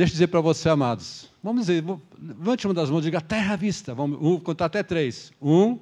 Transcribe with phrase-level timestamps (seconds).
[0.00, 1.28] Deixa eu dizer para você, amados.
[1.42, 1.84] Vamos dizer,
[2.18, 3.94] levante uma das mãos e diga terra à vista.
[3.94, 5.30] Vamos, contar até três.
[5.42, 5.78] Um,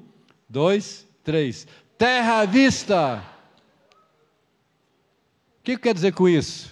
[0.49, 1.69] dois, três.
[1.97, 3.23] Terra à vista!
[5.61, 6.69] O que quer dizer com isso?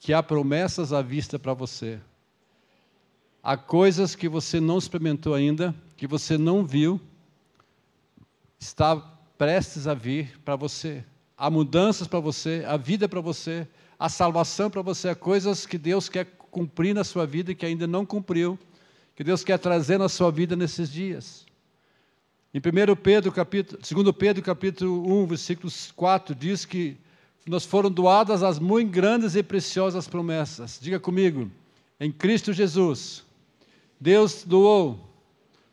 [0.00, 2.00] Que há promessas à vista para você.
[3.40, 7.00] Há coisas que você não experimentou ainda, que você não viu,
[8.58, 8.96] está
[9.38, 11.04] prestes a vir para você.
[11.38, 13.64] Há mudanças para você, há vida para você,
[13.96, 17.66] há salvação para você, há coisas que Deus quer cumprir na sua vida e que
[17.66, 18.56] ainda não cumpriu,
[19.16, 21.44] que Deus quer trazer na sua vida nesses dias.
[22.54, 26.96] Em 1 Pedro, capítulo, 2 Pedro, capítulo 1, versículo 4, diz que
[27.44, 30.78] nos foram doadas as muito grandes e preciosas promessas.
[30.80, 31.50] Diga comigo,
[31.98, 33.24] em Cristo Jesus,
[34.00, 35.12] Deus doou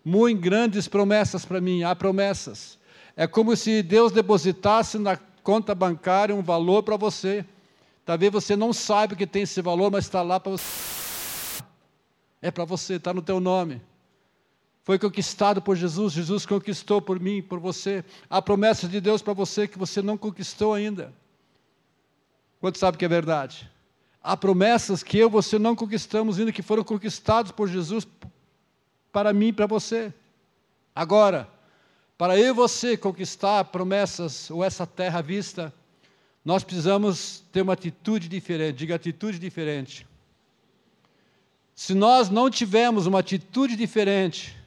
[0.03, 2.79] muito grandes promessas para mim, há promessas.
[3.15, 7.45] É como se Deus depositasse na conta bancária um valor para você.
[8.05, 11.63] Talvez você não saiba que tem esse valor, mas está lá para você.
[12.41, 13.81] É para você, está no teu nome.
[14.84, 18.03] Foi conquistado por Jesus, Jesus conquistou por mim, por você.
[18.29, 21.13] Há promessas de Deus para você que você não conquistou ainda.
[22.59, 23.70] Quanto sabe que é verdade?
[24.23, 28.07] Há promessas que eu e você não conquistamos ainda, que foram conquistadas por Jesus
[29.11, 30.13] para mim e para você.
[30.95, 31.48] Agora,
[32.17, 35.73] para eu e você conquistar promessas ou essa terra vista,
[36.43, 38.77] nós precisamos ter uma atitude diferente.
[38.77, 40.07] Diga atitude diferente.
[41.75, 44.57] Se nós não tivermos uma atitude diferente,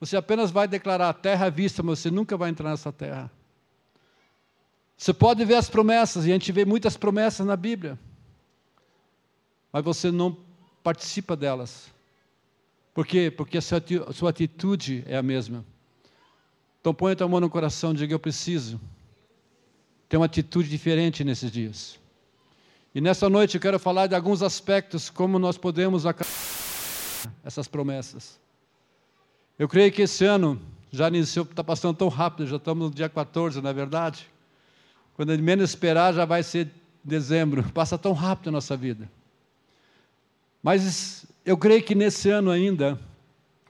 [0.00, 3.30] você apenas vai declarar terra à vista, mas você nunca vai entrar nessa terra.
[4.96, 7.98] Você pode ver as promessas, e a gente vê muitas promessas na Bíblia,
[9.72, 10.36] mas você não
[10.82, 11.90] participa delas.
[12.94, 13.30] Por quê?
[13.30, 15.64] Porque a sua atitude é a mesma.
[16.80, 18.80] Então põe a tua mão no coração e diga: Eu preciso
[20.08, 21.98] ter uma atitude diferente nesses dias.
[22.94, 28.38] E nessa noite eu quero falar de alguns aspectos como nós podemos alcançar essas promessas.
[29.58, 33.08] Eu creio que esse ano já iniciou, está passando tão rápido, já estamos no dia
[33.08, 34.26] 14, não é verdade?
[35.14, 36.70] Quando ele menos esperar, já vai ser
[37.02, 37.62] dezembro.
[37.72, 39.10] Passa tão rápido a nossa vida.
[40.62, 42.98] Mas eu creio que nesse ano ainda,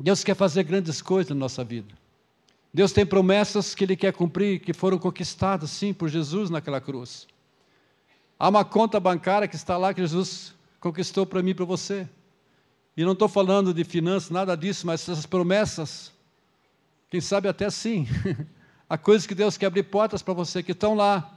[0.00, 1.94] Deus quer fazer grandes coisas na nossa vida.
[2.76, 7.26] Deus tem promessas que Ele quer cumprir, que foram conquistadas, sim, por Jesus naquela cruz.
[8.38, 12.06] Há uma conta bancária que está lá que Jesus conquistou para mim e para você.
[12.94, 16.12] E não estou falando de finanças, nada disso, mas essas promessas,
[17.08, 18.06] quem sabe até sim.
[18.90, 21.32] Há coisas que Deus quer abrir portas para você que estão lá.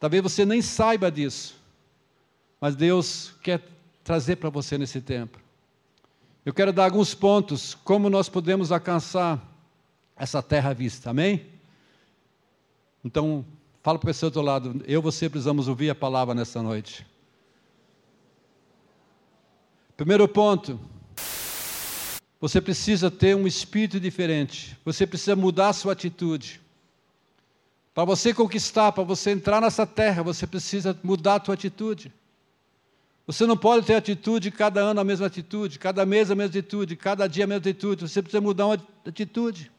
[0.00, 1.54] Talvez você nem saiba disso,
[2.58, 3.60] mas Deus quer
[4.02, 5.38] trazer para você nesse tempo.
[6.46, 9.49] Eu quero dar alguns pontos como nós podemos alcançar
[10.20, 11.08] essa terra à vista.
[11.08, 11.46] Amém?
[13.02, 13.42] Então,
[13.82, 16.62] fala para o pessoal do outro lado, eu e você precisamos ouvir a palavra nessa
[16.62, 17.06] noite.
[19.96, 20.78] Primeiro ponto,
[22.38, 26.60] você precisa ter um espírito diferente, você precisa mudar a sua atitude.
[27.94, 32.12] Para você conquistar, para você entrar nessa terra, você precisa mudar a sua atitude.
[33.26, 36.94] Você não pode ter atitude cada ano a mesma atitude, cada mês a mesma atitude,
[36.96, 38.06] cada dia a mesma atitude.
[38.06, 39.70] Você precisa mudar uma atitude.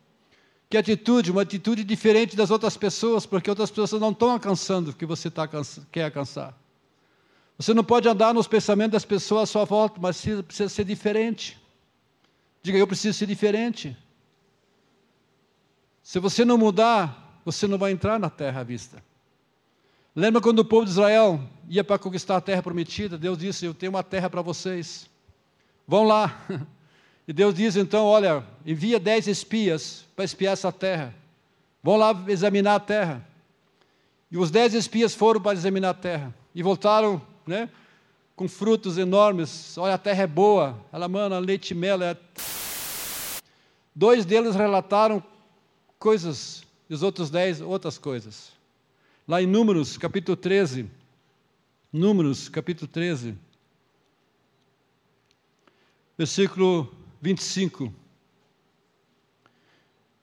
[0.71, 1.29] Que atitude?
[1.29, 5.29] Uma atitude diferente das outras pessoas, porque outras pessoas não estão alcançando o que você
[5.29, 5.45] tá,
[5.91, 6.57] quer alcançar.
[7.57, 11.61] Você não pode andar nos pensamentos das pessoas à sua volta, mas precisa, ser diferente.
[12.63, 13.97] Diga, eu preciso ser diferente.
[16.01, 19.03] Se você não mudar, você não vai entrar na terra à vista.
[20.15, 23.17] Lembra quando o povo de Israel ia para conquistar a terra prometida?
[23.17, 25.09] Deus disse: Eu tenho uma terra para vocês.
[25.85, 26.45] Vão lá.
[27.27, 31.13] E Deus diz então: Olha, envia dez espias para espiar essa terra.
[31.83, 33.27] Vão lá examinar a terra.
[34.31, 36.33] E os dez espias foram para examinar a terra.
[36.53, 37.69] E voltaram né,
[38.35, 39.77] com frutos enormes.
[39.77, 40.79] Olha, a terra é boa.
[40.91, 42.01] Ela, mano, leite e mel.
[42.01, 42.15] É...
[43.93, 45.21] Dois deles relataram
[45.99, 48.51] coisas, e os outros dez, outras coisas.
[49.27, 50.89] Lá em Números, capítulo 13.
[51.91, 53.35] Números, capítulo 13.
[56.17, 57.93] Versículo 25.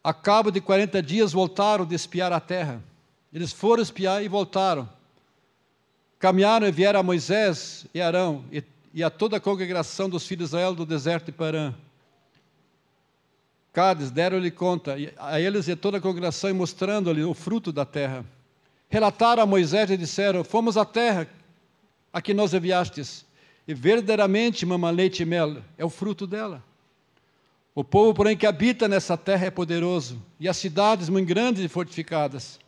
[0.02, 2.82] A cabo de 40 dias voltaram de espiar a terra.
[3.32, 4.88] Eles foram espiar e voltaram.
[6.18, 10.50] Caminharam e vieram a Moisés e Arão e, e a toda a congregação dos filhos
[10.50, 11.72] de Israel do deserto de Parã.
[13.72, 18.24] Cádiz deram-lhe conta, a eles e a toda a congregação, mostrando-lhe o fruto da terra.
[18.88, 21.28] Relataram a Moisés e disseram: Fomos à terra
[22.12, 23.24] a que nos enviastes,
[23.68, 26.64] e verdadeiramente mama leite e mel, é o fruto dela.
[27.78, 31.68] O povo, porém, que habita nessa terra é poderoso, e as cidades muito grandes e
[31.68, 32.58] fortificadas.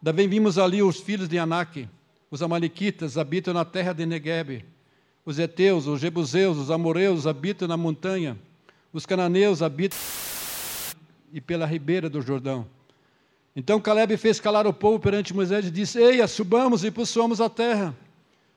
[0.00, 1.88] Também vimos ali os filhos de Anak,
[2.30, 4.64] os amalequitas, habitam na terra de Negueb.
[5.26, 8.38] Os heteus, os jebuseus, os amoreus habitam na montanha.
[8.92, 9.98] Os cananeus habitam
[11.32, 12.64] e pela ribeira do Jordão.
[13.56, 17.50] Então Caleb fez calar o povo perante Moisés e disse: Eia, subamos e possuamos a
[17.50, 17.92] terra,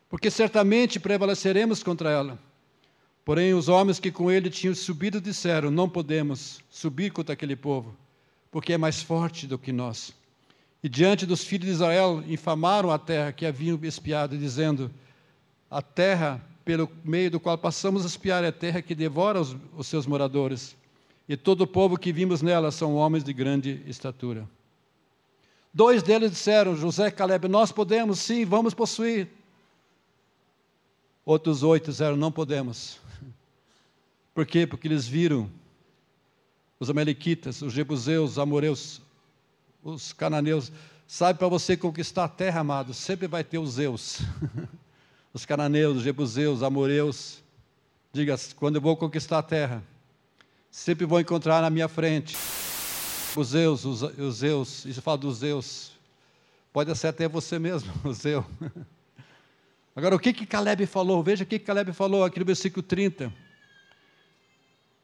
[0.07, 2.46] porque certamente prevaleceremos contra ela.
[3.27, 7.93] Porém, os homens que com ele tinham subido disseram: Não podemos subir contra aquele povo,
[8.49, 10.13] porque é mais forte do que nós.
[10.81, 14.89] E diante dos filhos de Israel infamaram a terra que haviam espiado, dizendo:
[15.69, 19.57] A terra pelo meio do qual passamos a espiar é a terra que devora os,
[19.75, 20.73] os seus moradores,
[21.27, 24.47] e todo o povo que vimos nela são homens de grande estatura.
[25.73, 29.27] Dois deles disseram, José e Caleb, nós podemos sim, vamos possuir.
[31.25, 33.05] Outros oito disseram, não podemos.
[34.37, 34.67] Por quê?
[34.67, 35.49] Porque eles viram
[36.79, 39.01] os amalequitas, os jebuseus, os amoreus,
[39.83, 40.71] os cananeus.
[41.07, 44.19] Sabe, para você conquistar a terra, amado, sempre vai ter os Zeus.
[45.33, 47.41] os cananeus, os jebuseus, os amoreus.
[48.13, 49.83] Diga, quando eu vou conquistar a terra,
[50.69, 52.37] sempre vou encontrar na minha frente
[53.35, 55.93] os Zeus, os, os Zeus, isso fala dos Zeus.
[56.71, 58.45] Pode ser até você mesmo, o Zeu.
[59.95, 61.23] Agora, o que que Caleb falou?
[61.23, 63.46] Veja o que Caleb falou aqui no versículo 30.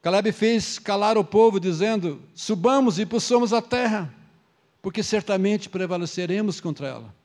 [0.03, 4.13] Caleb fez calar o povo, dizendo: Subamos e possuamos a terra
[4.81, 7.15] porque certamente prevaleceremos contra ela.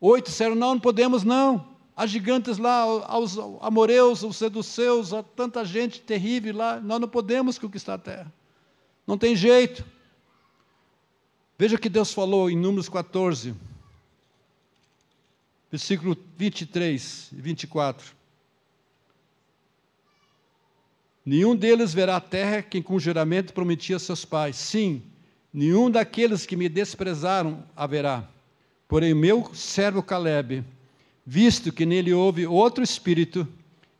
[0.00, 1.76] Oito disseram: Não, não podemos, não.
[1.96, 7.58] Há gigantes lá, aos amoreus, os seduceus, há tanta gente terrível lá, nós não podemos
[7.58, 8.32] conquistar a terra.
[9.04, 9.84] Não tem jeito.
[11.58, 13.52] Veja o que Deus falou em Números 14,
[15.68, 18.17] versículo 23 e 24.
[21.28, 24.56] Nenhum deles verá a terra quem com juramento prometia a seus pais.
[24.56, 25.02] Sim,
[25.52, 28.28] Nenhum daqueles que me desprezaram haverá.
[28.86, 30.64] Porém, meu servo Caleb,
[31.26, 33.48] visto que nele houve outro espírito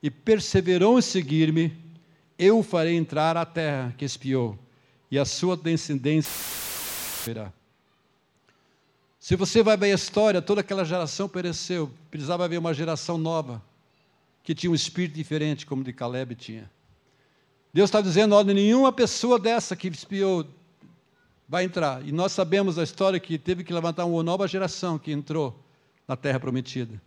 [0.02, 1.76] e perseverou em seguir-me,
[2.38, 4.56] eu o farei entrar à terra que espiou,
[5.10, 6.30] e a sua descendência
[7.24, 7.52] verá.
[9.18, 13.60] Se você vai ver a história, toda aquela geração pereceu, precisava haver uma geração nova,
[14.44, 16.70] que tinha um espírito diferente, como o de Caleb tinha.
[17.72, 20.46] Deus está dizendo: olha, nenhuma pessoa dessa que espiou
[21.48, 22.06] vai entrar.
[22.06, 25.58] E nós sabemos a história que teve que levantar uma nova geração que entrou
[26.06, 27.00] na terra prometida.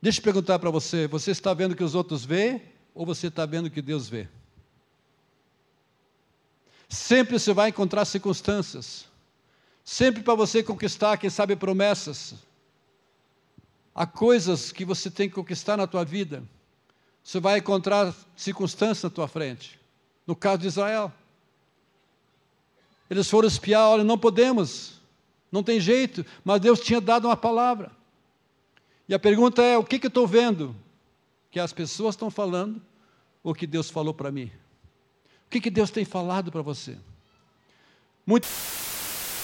[0.00, 2.60] Deixa eu perguntar para você: você está vendo o que os outros vê
[2.94, 4.28] ou você está vendo o que Deus vê?
[6.88, 9.06] Sempre você vai encontrar circunstâncias.
[9.84, 12.34] Sempre para você conquistar, quem sabe, promessas.
[13.94, 16.42] Há coisas que você tem que conquistar na tua vida.
[17.26, 19.80] Você vai encontrar circunstâncias na tua frente.
[20.24, 21.12] No caso de Israel.
[23.10, 25.00] Eles foram espiar, olha, não podemos,
[25.50, 27.90] não tem jeito, mas Deus tinha dado uma palavra.
[29.08, 30.74] E a pergunta é: o que, que eu estou vendo?
[31.50, 32.80] Que as pessoas estão falando
[33.42, 34.52] ou que Deus falou para mim?
[35.46, 36.96] O que, que Deus tem falado para você?
[38.24, 38.50] Muitos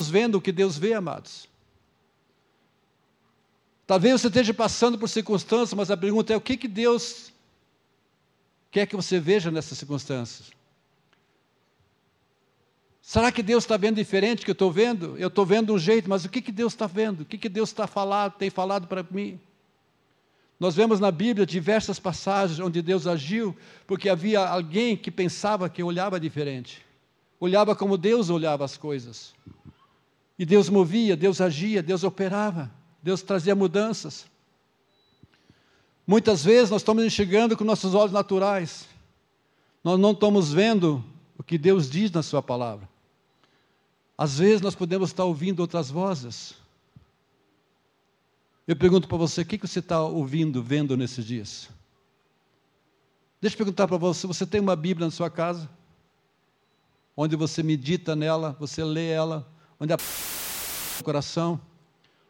[0.09, 1.49] vendo o que Deus vê, amados.
[3.89, 7.32] Talvez você esteja passando por circunstâncias, mas a pergunta é: o que, que Deus
[8.73, 10.51] quer que você veja nessas circunstâncias?
[13.03, 15.17] Será que Deus está vendo diferente que eu estou vendo?
[15.19, 17.21] Eu estou vendo um jeito, mas o que, que Deus está vendo?
[17.21, 19.39] O que, que Deus está falando, tem falado para mim?
[20.59, 23.55] Nós vemos na Bíblia diversas passagens onde Deus agiu,
[23.87, 26.81] porque havia alguém que pensava que olhava diferente,
[27.39, 29.35] olhava como Deus olhava as coisas.
[30.39, 32.71] E Deus movia, Deus agia, Deus operava,
[33.03, 34.32] Deus trazia mudanças.
[36.07, 38.89] Muitas vezes nós estamos enxergando com nossos olhos naturais,
[39.85, 41.05] nós não estamos vendo
[41.39, 42.89] o que Deus diz na Sua palavra.
[44.17, 46.55] Às vezes nós podemos estar ouvindo outras vozes.
[48.67, 51.69] Eu pergunto para você, o que você está ouvindo, vendo nesses dias?
[53.41, 55.69] Deixa eu perguntar para você, você tem uma Bíblia na sua casa?
[57.17, 59.49] Onde você medita nela, você lê ela,
[59.81, 59.97] onde a
[61.03, 61.61] coração,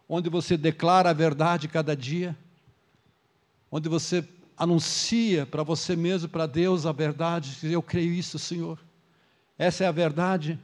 [0.08, 2.36] onde você declara a verdade cada dia,
[3.72, 8.78] onde você anuncia para você mesmo, para Deus, a verdade, eu creio isso, Senhor.
[9.58, 10.60] Essa é a verdade.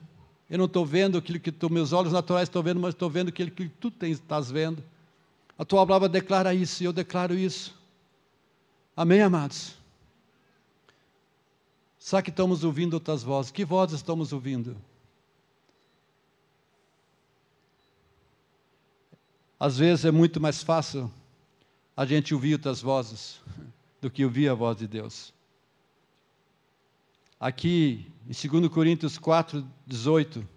[0.50, 3.29] Eu não estou vendo aquilo que tu, meus olhos naturais estão vendo, mas estou vendo
[3.29, 4.85] aquilo que tu tens, estás vendo.
[5.59, 7.75] A tua palavra declara isso e eu declaro isso.
[8.95, 9.75] Amém, amados?
[11.99, 13.50] Será que estamos ouvindo outras vozes?
[13.50, 14.77] Que vozes estamos ouvindo?
[19.59, 21.11] Às vezes é muito mais fácil
[21.99, 23.40] a gente ouvir outras vozes
[24.00, 25.35] do que ouvir a voz de Deus.
[27.40, 30.49] Aqui em 2 Coríntios 4, 18.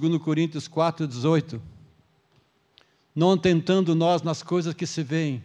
[0.00, 1.62] 2 Coríntios 4, 18.
[3.14, 5.42] Não tentando nós nas coisas que se veem,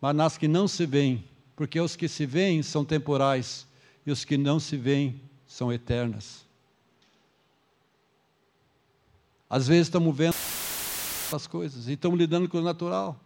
[0.00, 1.22] mas nas que não se veem,
[1.54, 3.66] porque os que se veem são temporais
[4.06, 6.46] e os que não se veem são eternas.
[9.50, 10.34] Às vezes estamos vendo
[11.30, 13.20] as coisas e estamos lidando com o natural.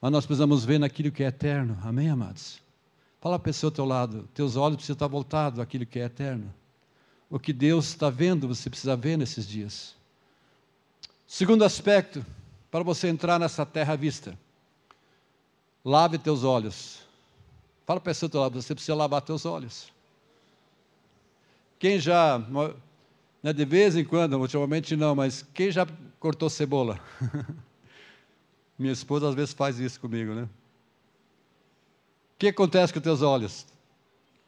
[0.00, 1.76] Mas nós precisamos ver naquilo que é eterno.
[1.82, 2.60] Amém, amados?
[3.20, 6.52] Fala a pessoa ao teu lado, teus olhos precisam estar voltados àquilo que é eterno.
[7.28, 9.96] O que Deus está vendo, você precisa ver nesses dias.
[11.26, 12.24] Segundo aspecto,
[12.70, 14.38] para você entrar nessa terra à vista,
[15.84, 17.00] lave teus olhos.
[17.84, 19.92] Fala para a pessoa ao teu lado, você precisa lavar teus olhos.
[21.78, 22.38] Quem já,
[23.42, 25.86] né, de vez em quando, ultimamente não, mas quem já
[26.20, 27.00] cortou cebola?
[28.78, 30.42] Minha esposa às vezes faz isso comigo, né?
[30.42, 33.66] O que acontece com teus olhos?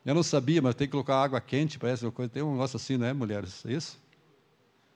[0.07, 2.31] Eu não sabia, mas tem que colocar água quente, parece uma coisa.
[2.31, 3.65] Tem um negócio assim, não é, mulheres?
[3.67, 4.01] É isso?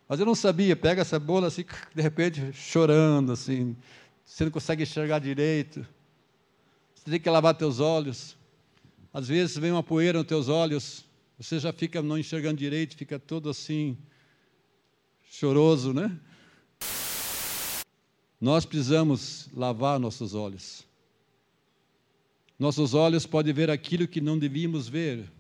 [0.09, 0.77] Mas eu não sabia.
[0.77, 1.65] Pega essa bola assim,
[1.95, 3.77] de repente, chorando, assim.
[4.25, 5.87] Você não consegue enxergar direito.
[6.95, 8.37] Você tem que lavar teus olhos.
[9.13, 11.05] Às vezes vem uma poeira nos teus olhos,
[11.39, 13.97] você já fica não enxergando direito, fica todo assim,
[15.31, 16.19] choroso, né?
[18.45, 20.85] Nós precisamos lavar nossos olhos.
[22.59, 25.33] Nossos olhos podem ver aquilo que não devíamos ver,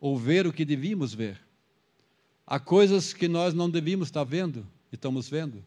[0.00, 1.38] ou ver o que devíamos ver.
[2.46, 5.62] Há coisas que nós não devíamos estar vendo e estamos vendo.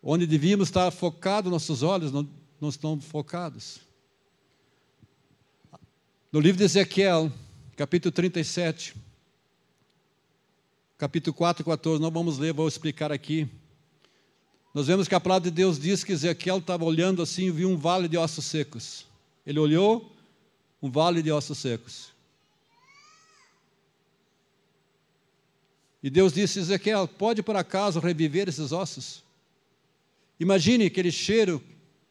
[0.00, 2.30] Onde devíamos estar focados, nossos olhos não,
[2.60, 3.80] não estão focados.
[6.30, 7.32] No livro de Ezequiel,
[7.76, 8.94] capítulo 37,
[10.96, 13.50] capítulo 4 e 14, não vamos ler, vou explicar aqui.
[14.74, 17.70] Nós vemos que a palavra de Deus diz que Ezequiel estava olhando assim e viu
[17.70, 19.06] um vale de ossos secos.
[19.46, 20.12] Ele olhou
[20.82, 22.12] um vale de ossos secos.
[26.02, 29.22] E Deus disse: Ezequiel, pode por acaso reviver esses ossos?
[30.40, 31.62] Imagine aquele cheiro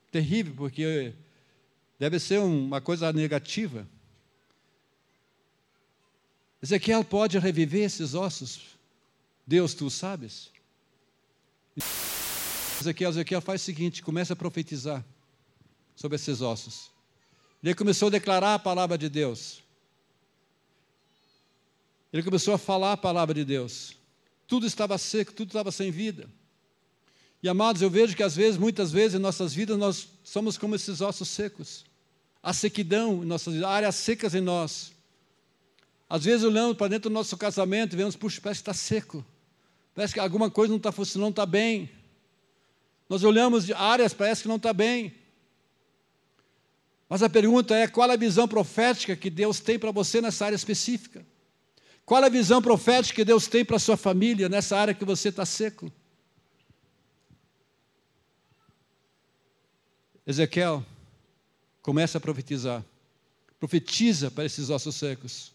[0.09, 1.13] terrível, porque
[1.99, 3.85] deve ser uma coisa negativa.
[6.61, 8.77] Ezequiel pode reviver esses ossos?
[9.45, 10.49] Deus, tu sabes?
[12.83, 15.03] Ezequiel, Ezequiel faz o seguinte: começa a profetizar
[15.95, 16.91] sobre esses ossos.
[17.63, 19.63] Ele começou a declarar a palavra de Deus.
[22.11, 23.95] Ele começou a falar a palavra de Deus.
[24.47, 26.29] Tudo estava seco, tudo estava sem vida.
[27.41, 30.75] E amados, eu vejo que às vezes, muitas vezes em nossas vidas, nós somos como
[30.75, 31.85] esses ossos secos.
[32.41, 34.91] A sequidão em nossas vidas, áreas secas em nós.
[36.09, 39.25] Às vezes olhamos para dentro do nosso casamento e vemos, puxa, parece que está seco.
[39.95, 41.89] Parece que alguma coisa não está funcionando, não está bem.
[43.09, 45.13] Nós olhamos de áreas, parece que não está bem.
[47.07, 50.55] Mas a pergunta é: qual a visão profética que Deus tem para você nessa área
[50.55, 51.25] específica?
[52.05, 55.29] Qual a visão profética que Deus tem para a sua família nessa área que você
[55.29, 55.91] está seco?
[60.25, 60.85] Ezequiel
[61.81, 62.83] começa a profetizar.
[63.59, 65.52] Profetiza para esses ossos secos.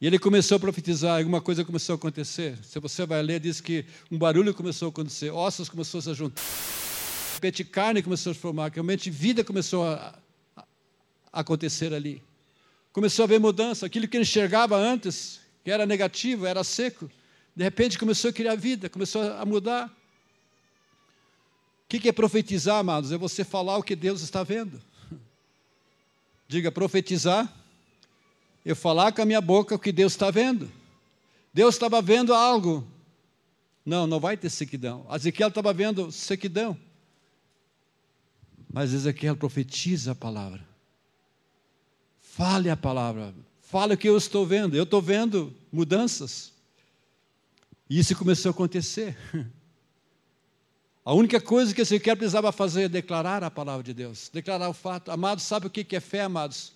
[0.00, 2.56] E ele começou a profetizar, alguma coisa começou a acontecer.
[2.62, 6.14] Se você vai ler, diz que um barulho começou a acontecer, ossos começaram a se
[6.14, 10.18] juntar, de repente carne começou a se formar, realmente vida começou a,
[10.56, 12.22] a acontecer ali.
[12.94, 17.10] Começou a haver mudança, aquilo que ele enxergava antes, que era negativo, era seco,
[17.54, 19.94] de repente começou a criar vida, começou a mudar.
[21.84, 23.12] O que é profetizar, amados?
[23.12, 24.80] É você falar o que Deus está vendo.
[26.48, 27.59] Diga, profetizar
[28.64, 30.70] eu falar com a minha boca o que Deus está vendo.
[31.52, 32.86] Deus estava vendo algo.
[33.84, 35.06] Não, não vai ter sequidão.
[35.12, 36.76] Ezequiel estava vendo sequidão.
[38.72, 40.64] Mas Ezequiel profetiza a palavra.
[42.20, 43.34] Fale a palavra.
[43.62, 44.76] Fale o que eu estou vendo.
[44.76, 46.52] Eu estou vendo mudanças.
[47.88, 49.16] E isso começou a acontecer.
[51.02, 54.74] A única coisa que Ezequiel precisava fazer é declarar a palavra de Deus, declarar o
[54.74, 55.10] fato.
[55.10, 56.72] Amados, sabe o que é fé, amados?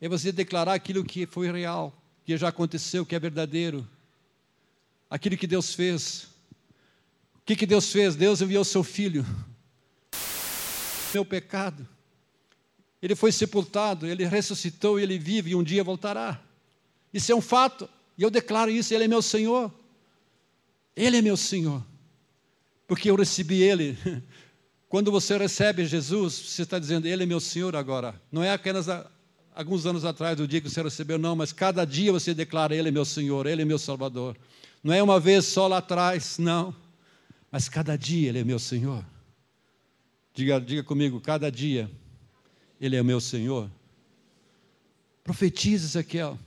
[0.00, 1.92] É você declarar aquilo que foi real,
[2.24, 3.88] que já aconteceu, que é verdadeiro,
[5.08, 6.28] aquilo que Deus fez.
[7.36, 8.16] O que, que Deus fez?
[8.16, 9.24] Deus enviou seu filho,
[11.14, 11.88] meu pecado.
[13.00, 16.42] Ele foi sepultado, ele ressuscitou, ele vive e um dia voltará.
[17.12, 17.88] Isso é um fato,
[18.18, 19.72] e eu declaro isso: Ele é meu Senhor.
[20.94, 21.84] Ele é meu Senhor,
[22.86, 23.96] porque eu recebi Ele.
[24.88, 28.20] Quando você recebe Jesus, você está dizendo, Ele é meu Senhor agora.
[28.32, 29.10] Não é apenas a,
[29.56, 32.88] alguns anos atrás, do dia que você recebeu, não, mas cada dia você declara: Ele
[32.88, 34.36] é meu Senhor, Ele é meu Salvador.
[34.84, 36.76] Não é uma vez só lá atrás, não,
[37.50, 39.04] mas cada dia Ele é meu Senhor.
[40.34, 41.90] Diga, diga comigo: cada dia
[42.78, 43.70] Ele é meu Senhor.
[45.24, 46.38] Profetiza, Ezequiel.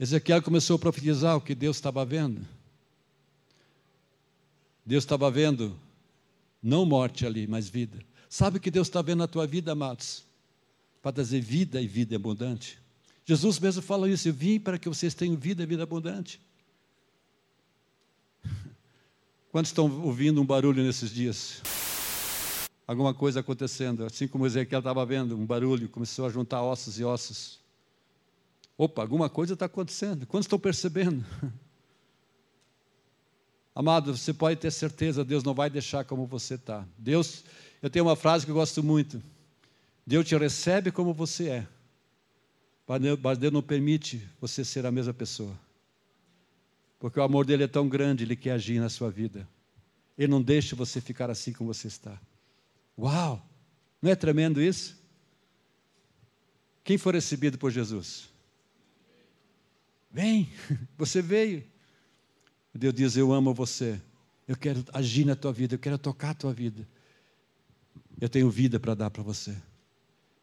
[0.00, 2.44] Ezequiel começou a profetizar o que Deus estava vendo.
[4.86, 5.78] Deus estava vendo
[6.62, 8.07] Não morte ali, mas vida.
[8.28, 10.24] Sabe o que Deus está vendo na tua vida, amados?
[11.00, 12.78] Para trazer vida e vida abundante.
[13.24, 16.40] Jesus mesmo fala isso: Eu vim para que vocês tenham vida e vida abundante.
[19.50, 21.62] Quantos estão ouvindo um barulho nesses dias?
[22.86, 27.04] Alguma coisa acontecendo, assim como Ezequiel estava vendo, um barulho, começou a juntar ossos e
[27.04, 27.60] ossos.
[28.78, 30.26] Opa, alguma coisa está acontecendo.
[30.26, 31.24] Quantos estão percebendo?
[33.74, 36.86] Amado, você pode ter certeza, Deus não vai deixar como você está.
[36.96, 37.44] Deus,
[37.82, 39.22] eu tenho uma frase que eu gosto muito.
[40.06, 41.66] Deus te recebe como você é,
[43.22, 45.58] mas Deus não permite você ser a mesma pessoa.
[46.98, 49.46] Porque o amor dele é tão grande, ele quer agir na sua vida.
[50.16, 52.18] Ele não deixa você ficar assim como você está.
[52.98, 53.46] Uau!
[54.02, 54.96] Não é tremendo isso?
[56.82, 58.28] Quem foi recebido por Jesus?
[60.10, 60.48] Vem,
[60.96, 61.62] você veio.
[62.74, 64.00] Deus diz: Eu amo você.
[64.46, 66.88] Eu quero agir na tua vida, eu quero tocar a tua vida.
[68.20, 69.54] Eu tenho vida para dar para você.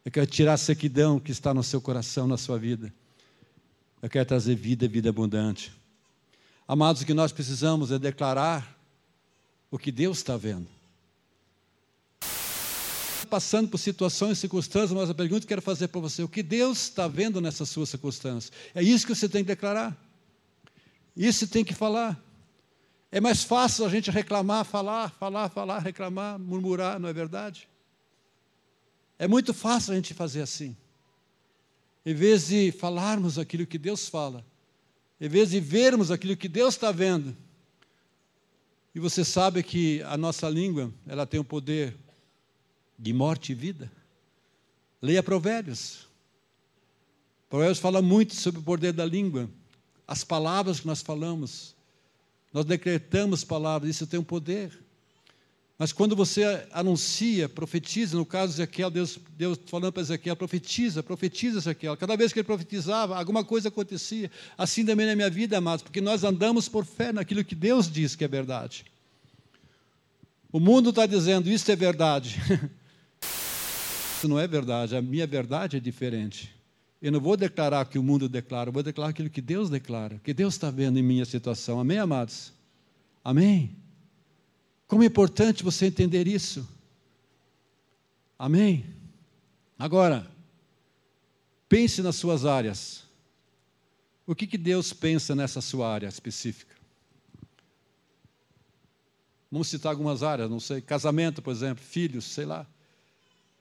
[0.03, 2.93] Eu quero tirar a sequidão que está no seu coração, na sua vida.
[4.01, 5.73] Eu quero trazer vida, vida abundante.
[6.67, 8.77] Amados, o que nós precisamos é declarar
[9.69, 10.67] o que Deus está vendo.
[13.29, 16.43] Passando por situações e circunstâncias, mas a pergunta que quero fazer para você: o que
[16.43, 18.51] Deus está vendo nessas suas circunstâncias?
[18.73, 19.97] É isso que você tem que declarar.
[21.17, 22.23] Isso tem que falar.
[23.15, 27.65] É mais fácil a gente reclamar, falar, falar, falar, reclamar, murmurar, não é verdade?
[29.17, 30.75] É muito fácil a gente fazer assim.
[32.05, 34.45] Em vez de falarmos aquilo que Deus fala,
[35.21, 37.33] em vez de vermos aquilo que Deus está vendo,
[38.93, 41.95] e você sabe que a nossa língua, ela tem o poder
[42.99, 43.89] de morte e vida.
[45.01, 46.05] Leia Provérbios.
[47.49, 49.49] Provérbios fala muito sobre o poder da língua,
[50.05, 51.74] as palavras que nós falamos.
[52.55, 54.71] Nós decretamos palavras, isso tem um poder.
[55.77, 61.03] Mas quando você anuncia, profetiza, no caso de Ezequiel, Deus, Deus falando para Ezequiel, profetiza,
[61.03, 61.97] profetiza Ezequiel.
[61.97, 64.31] Cada vez que ele profetizava, alguma coisa acontecia.
[64.57, 68.15] Assim também na minha vida, amados, porque nós andamos por fé naquilo que Deus diz
[68.15, 68.85] que é verdade.
[70.49, 72.39] O mundo está dizendo, isso é verdade.
[74.15, 76.54] isso não é verdade, a minha verdade é diferente.
[77.01, 79.69] Eu não vou declarar o que o mundo declara, eu vou declarar aquilo que Deus
[79.69, 81.79] declara, que Deus está vendo em minha situação.
[81.79, 82.53] Amém, amados?
[83.23, 83.75] Amém?
[84.87, 86.67] Como é importante você entender isso.
[88.37, 88.85] Amém?
[89.77, 90.29] Agora,
[91.67, 93.03] pense nas suas áreas.
[94.27, 96.75] O que, que Deus pensa nessa sua área específica?
[99.51, 102.67] Vamos citar algumas áreas, não sei, casamento, por exemplo, filhos, sei lá.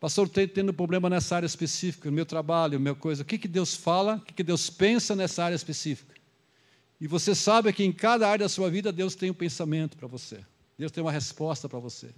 [0.05, 3.23] Pastor, estou tendo problema nessa área específica, no meu trabalho, minha coisa.
[3.23, 6.15] O que, que Deus fala, o que, que Deus pensa nessa área específica?
[7.01, 10.07] E você sabe que em cada área da sua vida Deus tem um pensamento para
[10.07, 10.45] você.
[10.79, 12.11] Deus tem uma resposta para você.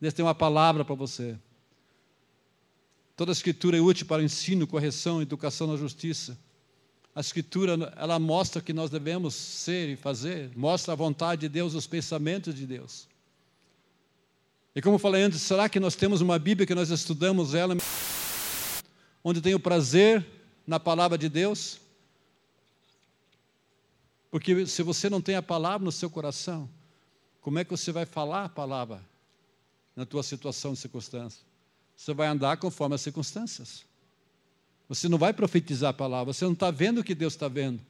[0.00, 1.38] Deus tem uma palavra para você.
[3.14, 6.36] Toda a escritura é útil para ensino, correção, educação na justiça.
[7.14, 11.74] A escritura, ela mostra que nós devemos ser e fazer, mostra a vontade de Deus,
[11.74, 13.06] os pensamentos de Deus.
[14.74, 17.76] E como eu falei antes, será que nós temos uma Bíblia que nós estudamos ela,
[19.22, 20.26] onde tem o prazer
[20.66, 21.78] na palavra de Deus?
[24.30, 26.68] Porque se você não tem a palavra no seu coração,
[27.42, 29.04] como é que você vai falar a palavra
[29.94, 31.42] na tua situação e circunstância?
[31.94, 33.84] Você vai andar conforme as circunstâncias.
[34.88, 37.80] Você não vai profetizar a palavra, você não está vendo o que Deus está vendo.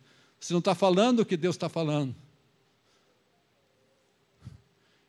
[0.40, 2.12] Você não está falando o que Deus está falando.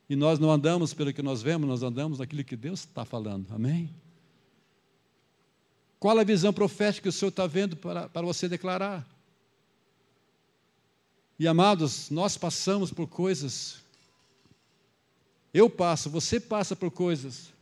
[0.10, 3.48] E nós não andamos pelo que nós vemos, nós andamos naquilo que Deus está falando.
[3.54, 3.89] Amém?
[6.00, 9.08] Qual a visão profética que o Senhor está vendo para, para você declarar?
[11.39, 13.84] E amados, nós passamos por coisas
[15.54, 17.54] eu passo, você passa por coisas.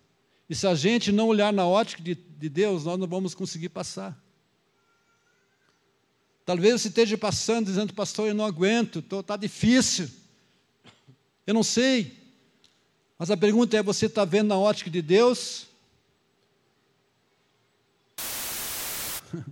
[0.50, 3.70] E se a gente não olhar na ótica de, de Deus, nós não vamos conseguir
[3.70, 4.18] passar.
[6.46, 10.10] Talvez você esteja passando dizendo, pastor, eu não aguento, está difícil.
[11.46, 12.18] Eu não sei.
[13.22, 15.68] Mas a pergunta é: você está vendo na ótica de Deus?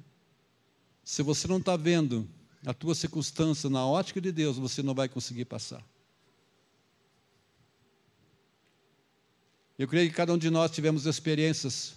[1.05, 2.27] Se você não está vendo
[2.65, 5.85] a tua circunstância na ótica de Deus, você não vai conseguir passar.
[9.77, 11.93] Eu creio que cada um de nós tivemos experiências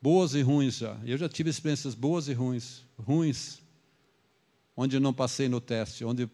[0.00, 0.98] boas e ruins já.
[1.04, 2.82] Eu já tive experiências boas e ruins.
[2.98, 3.60] Ruins,
[4.74, 6.30] onde eu não passei no teste, onde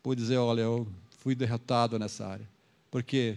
[0.00, 0.86] pude dizer: olha, eu
[1.18, 2.48] fui derrotado nessa área.
[2.88, 3.36] Por quê?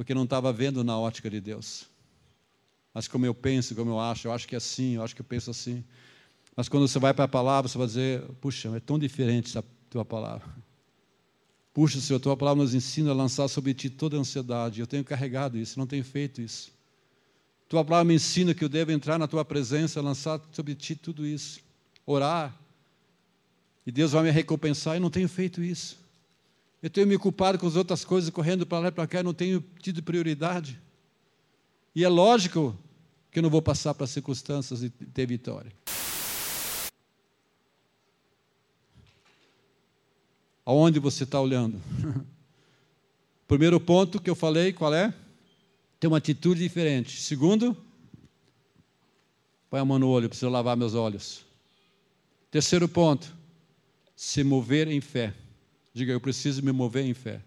[0.00, 1.84] Porque não estava vendo na ótica de Deus.
[2.94, 5.20] Mas como eu penso, como eu acho, eu acho que é assim, eu acho que
[5.20, 5.84] eu penso assim.
[6.56, 9.62] Mas quando você vai para a palavra, você vai dizer: puxa, é tão diferente essa
[9.90, 10.48] tua palavra.
[11.74, 14.80] Puxa, Senhor, tua palavra nos ensina a lançar sobre ti toda a ansiedade.
[14.80, 16.72] Eu tenho carregado isso, não tenho feito isso.
[17.68, 21.26] Tua palavra me ensina que eu devo entrar na tua presença, lançar sobre ti tudo
[21.26, 21.60] isso.
[22.06, 22.58] Orar.
[23.86, 24.96] E Deus vai me recompensar.
[24.96, 25.98] Eu não tenho feito isso.
[26.82, 29.22] Eu tenho me culpado com as outras coisas, correndo para lá e para cá, e
[29.22, 30.80] não tenho tido prioridade.
[31.94, 32.76] E é lógico
[33.30, 35.72] que eu não vou passar para as circunstâncias e ter vitória.
[40.64, 41.80] Aonde você está olhando?
[43.46, 45.12] Primeiro ponto que eu falei, qual é?
[45.98, 47.20] Ter uma atitude diferente.
[47.20, 47.76] Segundo,
[49.68, 51.44] põe a mão no olho, preciso lavar meus olhos.
[52.50, 53.34] Terceiro ponto,
[54.16, 55.34] se mover em fé.
[55.92, 57.42] Diga, eu preciso me mover em fé.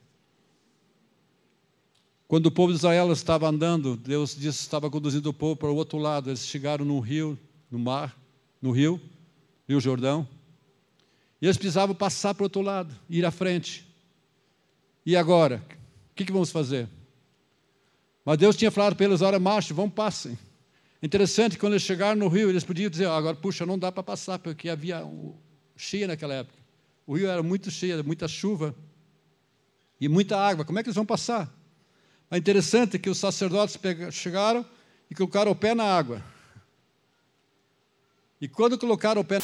[2.27, 5.75] Quando o povo de Israel estava andando, Deus disse estava conduzindo o povo para o
[5.75, 6.29] outro lado.
[6.29, 7.37] Eles chegaram no rio,
[7.69, 8.17] no mar,
[8.61, 8.99] no rio,
[9.67, 10.27] Rio Jordão.
[11.41, 13.85] E eles precisavam passar para o outro lado, ir à frente.
[15.05, 15.63] E agora?
[16.11, 16.87] O que, que vamos fazer?
[18.25, 20.37] Mas Deus tinha falado para eles: olha, marcha, vão, passem.
[21.01, 24.39] Interessante, quando eles chegaram no rio, eles podiam dizer: agora, puxa, não dá para passar,
[24.39, 25.05] porque havia
[25.75, 26.62] cheia naquela época.
[27.05, 28.75] O rio era muito cheio, muita chuva
[29.99, 30.63] e muita água.
[30.65, 31.53] Como é que eles vão passar?
[32.31, 33.77] É interessante que os sacerdotes
[34.11, 34.65] chegaram
[35.09, 36.23] e colocaram o pé na água.
[38.39, 39.39] E quando colocaram o pé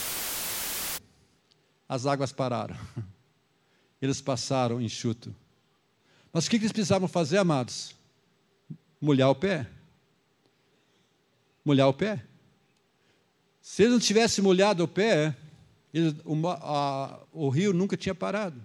[1.90, 2.78] as águas pararam.
[4.00, 5.36] Eles passaram enxuto.
[6.32, 7.96] Mas o que eles precisavam fazer, amados?
[9.02, 9.68] Molhar o pé.
[11.66, 12.24] Molhar o pé.
[13.62, 15.36] Se eles não tivessem molhado o pé,
[16.26, 18.62] o, a, o rio nunca tinha parado.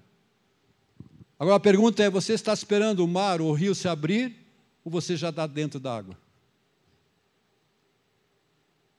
[1.39, 4.37] Agora a pergunta é: você está esperando o mar, o rio se abrir,
[4.85, 6.17] ou você já está dentro da água?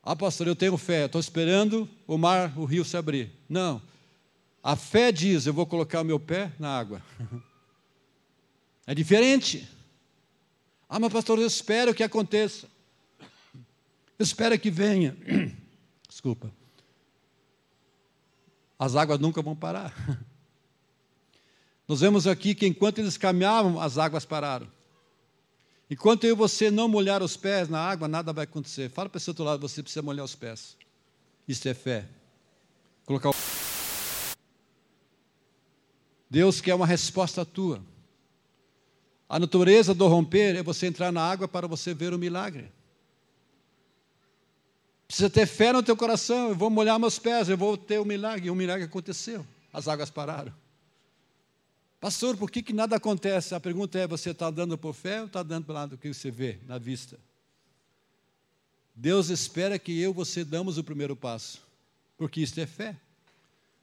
[0.03, 3.31] Ah, pastor, eu tenho fé, estou esperando o mar, o rio se abrir.
[3.49, 3.81] Não.
[4.61, 7.01] A fé diz: eu vou colocar o meu pé na água.
[8.87, 9.67] É diferente.
[10.87, 12.67] Ah, mas pastor, eu espero que aconteça.
[14.19, 15.17] Eu espero que venha.
[16.07, 16.51] Desculpa.
[18.77, 19.93] As águas nunca vão parar.
[21.87, 24.67] Nós vemos aqui que enquanto eles caminhavam, as águas pararam.
[25.89, 28.89] Enquanto eu e você não molhar os pés na água, nada vai acontecer.
[28.89, 30.75] Fala para esse outro lado, você precisa molhar os pés.
[31.47, 32.07] Isso é fé.
[33.05, 33.35] Colocar o
[36.27, 37.81] Deus quer uma resposta tua.
[39.29, 42.71] A natureza do romper é você entrar na água para você ver o milagre.
[45.07, 46.49] Precisa ter fé no teu coração.
[46.49, 48.47] Eu vou molhar meus pés, eu vou ter o milagre.
[48.47, 49.45] E o milagre aconteceu.
[49.71, 50.53] As águas pararam.
[51.99, 53.55] Pastor, por que, que nada acontece?
[53.55, 56.29] A pergunta é: você está dando por fé ou está dando pelo lado que você
[56.29, 57.19] vê na vista?
[58.95, 61.61] Deus espera que eu e você damos o primeiro passo,
[62.17, 62.95] porque isso é fé.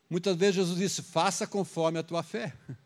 [0.08, 2.54] Muitas vezes Jesus disse: faça conforme a tua fé.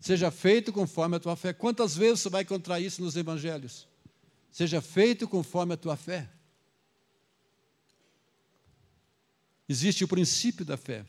[0.00, 1.52] Seja feito conforme a tua fé.
[1.52, 3.86] Quantas vezes você vai encontrar isso nos evangelhos?
[4.50, 6.28] Seja feito conforme a tua fé.
[9.68, 11.04] Existe o princípio da fé.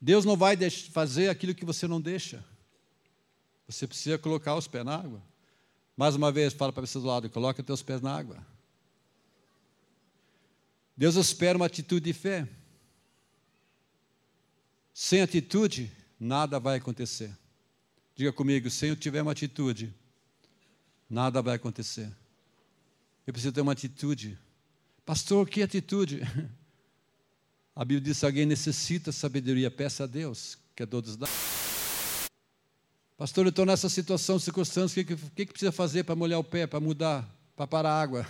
[0.00, 2.44] Deus não vai fazer aquilo que você não deixa.
[3.66, 5.22] Você precisa colocar os pés na água.
[5.96, 8.46] Mais uma vez, fala para você do lado, coloca teus pés na água.
[10.96, 12.48] Deus espera uma atitude de fé.
[14.94, 17.36] Sem atitude, nada vai acontecer.
[18.14, 19.92] Diga comigo, se eu tiver uma atitude,
[21.10, 22.10] nada vai acontecer.
[23.26, 24.38] Eu preciso ter uma atitude.
[25.04, 26.20] Pastor, que atitude?
[27.76, 31.28] A Bíblia diz: se alguém necessita sabedoria, peça a Deus, que é todos dá.
[33.16, 36.44] Pastor, eu estou nessa situação, circunstância, o que, que, que precisa fazer para molhar o
[36.44, 38.26] pé, para mudar, para parar a água?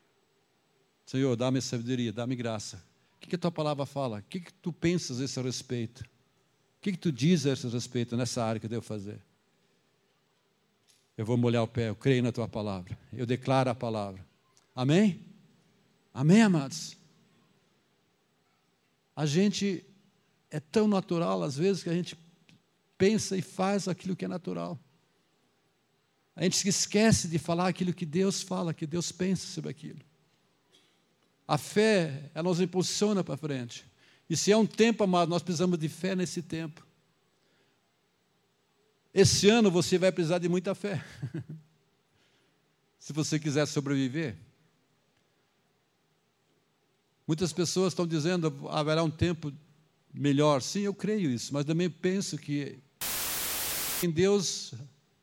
[1.04, 4.18] Senhor, dá-me sabedoria, dá-me graça que, que a tua palavra fala?
[4.18, 6.00] O que, que tu pensas a esse respeito?
[6.00, 9.20] O que, que tu dizes a esse respeito nessa área que eu devo fazer?
[11.16, 14.24] Eu vou molhar o pé, eu creio na tua palavra, eu declaro a palavra.
[14.74, 15.20] Amém?
[16.12, 16.96] Amém, amados?
[19.14, 19.84] A gente
[20.50, 22.16] é tão natural, às vezes, que a gente
[22.96, 24.78] pensa e faz aquilo que é natural.
[26.34, 30.00] A gente esquece de falar aquilo que Deus fala, que Deus pensa sobre aquilo.
[31.46, 33.84] A fé, ela nos impulsiona para frente.
[34.28, 36.86] E se é um tempo, amado, nós precisamos de fé nesse tempo.
[39.12, 41.04] Esse ano você vai precisar de muita fé.
[42.98, 44.36] se você quiser sobreviver.
[47.26, 49.52] Muitas pessoas estão dizendo haverá um tempo
[50.12, 50.60] melhor.
[50.60, 52.78] Sim, eu creio isso, mas também penso que
[54.02, 54.74] em Deus,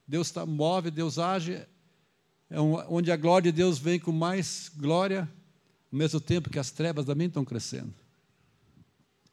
[0.08, 1.54] Deus tá, move, Deus age,
[2.50, 5.30] é onde a glória de Deus vem com mais glória,
[5.92, 7.94] ao mesmo tempo que as trevas também estão crescendo.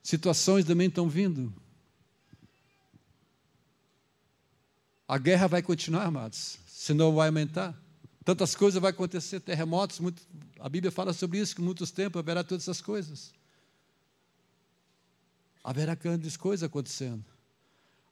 [0.03, 1.53] Situações também estão vindo.
[5.09, 7.81] A guerra vai continuar, amados, senão vai aumentar.
[8.25, 10.21] Tantas coisas vão acontecer, terremotos, muito,
[10.61, 13.33] a Bíblia fala sobre isso, que muitos tempos haverá todas essas coisas.
[15.63, 17.25] Haverá grandes coisas acontecendo.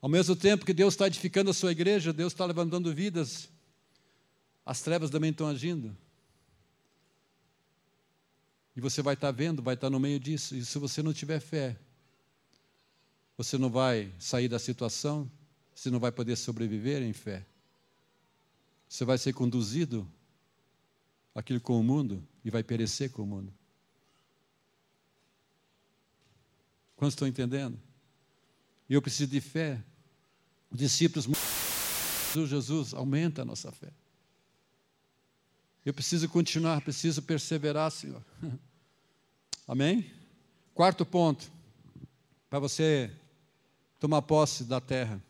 [0.00, 3.48] Ao mesmo tempo que Deus está edificando a sua igreja, Deus está levantando vidas,
[4.66, 5.96] as trevas também estão agindo.
[8.76, 10.54] E você vai estar vendo, vai estar no meio disso.
[10.54, 11.76] E se você não tiver fé,
[13.36, 15.30] você não vai sair da situação,
[15.74, 17.46] você não vai poder sobreviver em fé.
[18.88, 20.06] Você vai ser conduzido
[21.34, 23.52] aquilo com o mundo e vai perecer com o mundo.
[26.96, 27.80] Quantos estão entendendo?
[28.88, 29.82] Eu preciso de fé.
[30.70, 31.26] Os discípulos
[32.46, 33.92] Jesus aumenta a nossa fé.
[35.84, 38.22] Eu preciso continuar, preciso perseverar, Senhor.
[39.68, 40.10] Amém?
[40.74, 41.50] Quarto ponto,
[42.50, 43.10] para você
[44.00, 45.22] tomar posse da terra,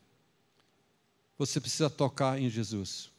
[1.37, 3.11] você precisa tocar em Jesus.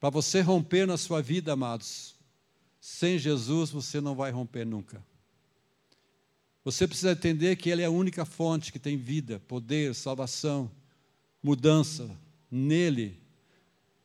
[0.00, 2.15] Para você romper na sua vida, amados,
[2.88, 5.04] sem Jesus você não vai romper nunca.
[6.64, 10.70] Você precisa entender que Ele é a única fonte que tem vida, poder, salvação,
[11.42, 12.08] mudança.
[12.48, 13.20] Nele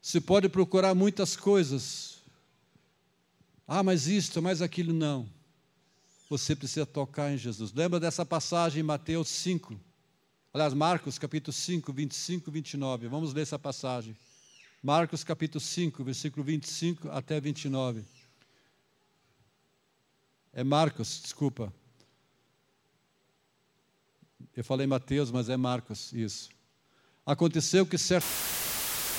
[0.01, 2.23] você pode procurar muitas coisas.
[3.67, 5.29] Ah, mas isto, mas aquilo não.
[6.27, 7.71] Você precisa tocar em Jesus.
[7.71, 9.79] Lembra dessa passagem em Mateus 5?
[10.51, 13.07] Aliás, Marcos capítulo 5, 25 e 29.
[13.09, 14.17] Vamos ler essa passagem.
[14.81, 18.03] Marcos capítulo 5, versículo 25 até 29.
[20.53, 21.73] É Marcos, desculpa.
[24.55, 26.49] Eu falei Mateus, mas é Marcos, isso.
[27.25, 28.27] Aconteceu que certo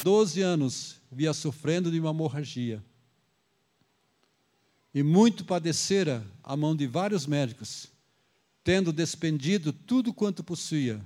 [0.03, 2.83] 12 anos via sofrendo de uma hemorragia.
[4.95, 7.87] E muito padecera a mão de vários médicos,
[8.63, 11.01] tendo despendido tudo quanto possuía,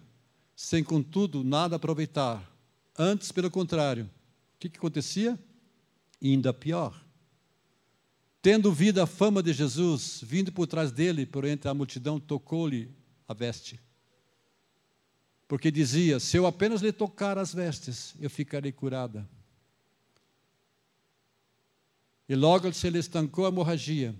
[0.56, 2.50] sem contudo nada aproveitar.
[2.98, 5.38] Antes, pelo contrário, o que, que acontecia?
[6.20, 7.05] Ainda pior.
[8.46, 12.88] Tendo ouvido a fama de Jesus, vindo por trás dele, por entre a multidão, tocou-lhe
[13.26, 13.80] a veste
[15.48, 19.28] porque dizia: Se eu apenas lhe tocar as vestes, eu ficarei curada.
[22.28, 24.14] E logo se lhe estancou a hemorragia,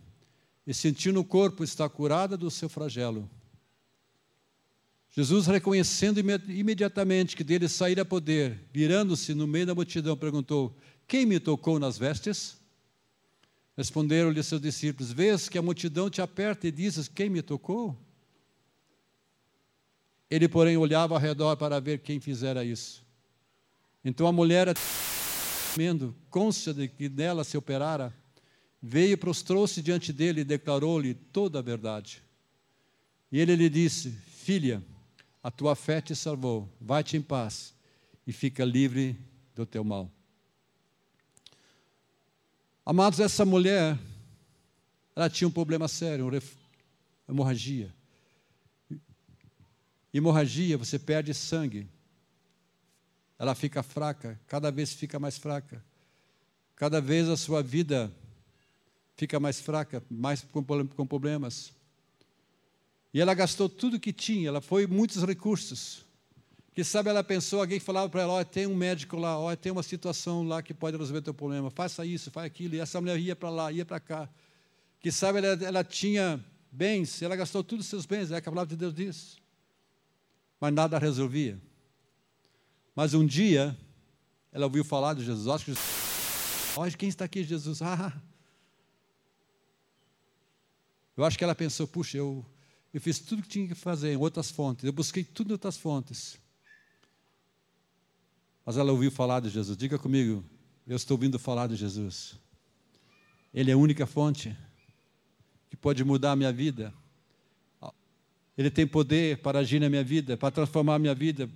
[0.67, 3.31] e sentiu no corpo estar curada do seu flagelo.
[5.11, 6.19] Jesus, reconhecendo
[6.51, 11.97] imediatamente que dele saíra poder, virando-se no meio da multidão, perguntou: Quem me tocou nas
[11.97, 12.66] vestes?
[13.77, 17.97] Responderam-lhe seus discípulos: Vês que a multidão te aperta e dizes: Quem me tocou?
[20.31, 23.05] Ele, porém, olhava ao redor para ver quem fizera isso.
[24.05, 24.75] Então a mulher,
[25.75, 28.15] temendo, cônscia de que nela se operara,
[28.81, 32.23] veio, prostrou-se diante dele e declarou-lhe toda a verdade.
[33.31, 34.83] E ele lhe disse: Filha,
[35.43, 37.75] a tua fé te salvou, vai-te em paz
[38.27, 39.17] e fica livre
[39.55, 40.11] do teu mal.
[42.89, 43.99] Amados, essa mulher,
[45.17, 46.41] ela tinha um problema sério, uma
[47.29, 47.93] hemorragia.
[50.15, 51.89] Hemorragia, você perde sangue.
[53.41, 55.85] Ela fica fraca, cada vez fica mais fraca.
[56.77, 58.09] Cada vez a sua vida
[59.17, 61.73] fica mais fraca, mais com problemas.
[63.13, 66.06] E ela gastou tudo que tinha, ela foi muitos recursos.
[66.77, 69.73] Que sabe, ela pensou, alguém falava para ela, olha, tem um médico lá, olha, tem
[69.73, 72.77] uma situação lá que pode resolver teu problema, faça isso, faça aquilo.
[72.77, 74.29] E essa mulher ia para lá, ia para cá.
[75.01, 76.39] Que sabe, ela, ela tinha
[76.71, 79.45] bens, ela gastou todos os seus bens, é que a palavra de Deus diz
[80.61, 81.61] mas nada resolvia.
[82.95, 83.77] Mas um dia,
[84.53, 85.47] ela ouviu falar de Jesus.
[85.49, 85.75] Acho que
[86.77, 87.83] olha quem está aqui, Jesus.
[87.83, 88.13] Ah.
[91.17, 92.45] Eu acho que ela pensou, puxa, eu,
[92.93, 94.85] eu fiz tudo que tinha que fazer em outras fontes.
[94.85, 96.39] Eu busquei tudo em outras fontes.
[98.67, 99.79] Mas ela ouviu falar de Jesus.
[99.79, 100.45] Diga comigo,
[100.89, 102.35] eu estou ouvindo falar de Jesus.
[103.55, 104.57] Ele é a única fonte
[105.71, 106.93] que pode mudar a minha vida.
[108.59, 111.49] Ele tem poder para agir na minha vida, para transformar a minha vida,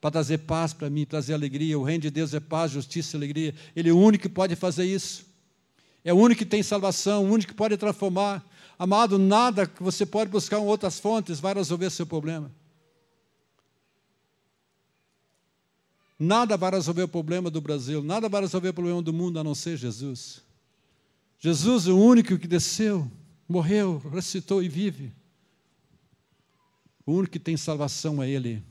[0.00, 1.78] para trazer paz para mim, trazer alegria.
[1.78, 3.54] O reino de Deus é paz, justiça e alegria.
[3.76, 5.26] Ele é o único que pode fazer isso.
[6.02, 8.42] É o único que tem salvação, o único que pode transformar.
[8.78, 12.50] Amado, nada que você pode buscar em outras fontes vai resolver seu problema.
[16.18, 19.44] Nada vai resolver o problema do Brasil, nada vai resolver o problema do mundo a
[19.44, 20.42] não ser Jesus.
[21.38, 23.10] Jesus é o único que desceu,
[23.48, 25.12] morreu, ressuscitou e vive.
[27.04, 28.62] O único que tem salvação é Ele.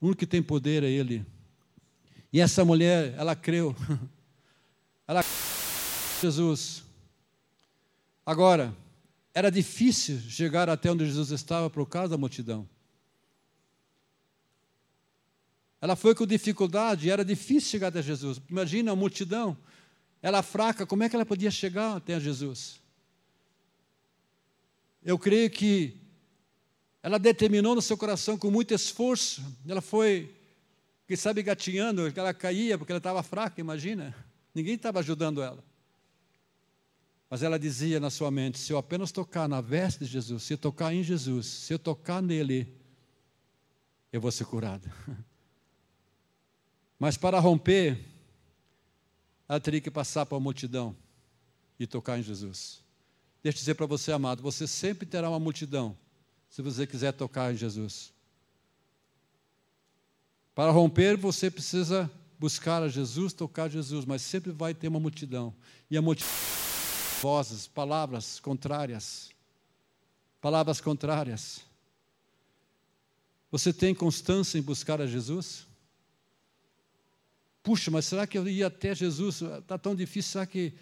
[0.00, 1.26] O único que tem poder é Ele.
[2.32, 3.76] E essa mulher, ela creu.
[5.06, 5.22] Ela
[6.22, 6.84] Jesus.
[8.24, 8.74] Agora,
[9.34, 12.68] era difícil chegar até onde Jesus estava por causa da multidão.
[15.82, 18.40] Ela foi com dificuldade, era difícil chegar até Jesus.
[18.48, 19.58] Imagina a multidão,
[20.22, 22.80] ela fraca, como é que ela podia chegar até Jesus?
[25.02, 25.96] Eu creio que
[27.02, 30.32] ela determinou no seu coração com muito esforço, ela foi,
[31.08, 34.14] quem sabe, gatinhando, ela caía porque ela estava fraca, imagina.
[34.54, 35.64] Ninguém estava ajudando ela.
[37.28, 40.52] Mas ela dizia na sua mente: se eu apenas tocar na veste de Jesus, se
[40.52, 42.72] eu tocar em Jesus, se eu tocar nele,
[44.12, 44.88] eu vou ser curada.
[47.02, 47.98] Mas para romper,
[49.48, 50.94] ela teria que passar por uma multidão
[51.76, 52.78] e tocar em Jesus.
[53.42, 55.98] Deixa eu dizer para você, amado, você sempre terá uma multidão
[56.48, 58.12] se você quiser tocar em Jesus.
[60.54, 65.00] Para romper, você precisa buscar a Jesus, tocar a Jesus, mas sempre vai ter uma
[65.00, 65.52] multidão.
[65.90, 66.30] E a multidão
[67.20, 69.28] vozes, palavras contrárias.
[70.40, 71.62] Palavras contrárias.
[73.50, 75.71] Você tem constância em buscar a Jesus?
[77.62, 79.42] Puxa, mas será que eu ia até Jesus?
[79.42, 80.72] Está tão difícil, será que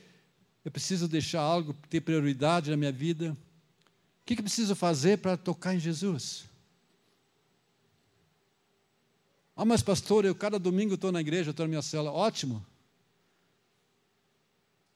[0.64, 3.32] eu preciso deixar algo ter prioridade na minha vida?
[4.22, 6.44] O que, que preciso fazer para tocar em Jesus?
[9.54, 12.10] Ah, mas pastor, eu cada domingo estou na igreja, estou na minha cela.
[12.10, 12.64] Ótimo.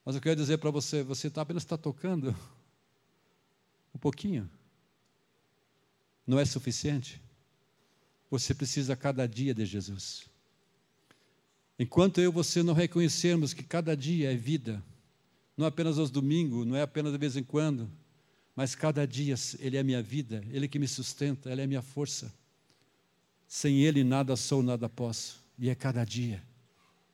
[0.03, 2.35] Mas eu quero dizer para você, você tá, apenas está tocando
[3.93, 4.49] um pouquinho.
[6.25, 7.21] Não é suficiente.
[8.31, 10.27] Você precisa cada dia de Jesus.
[11.77, 14.81] Enquanto eu e você não reconhecermos que cada dia é vida,
[15.57, 17.89] não apenas aos domingos, não é apenas de vez em quando,
[18.55, 22.33] mas cada dia Ele é minha vida, Ele que me sustenta, Ele é minha força.
[23.47, 26.41] Sem Ele nada sou, nada posso, e é cada dia.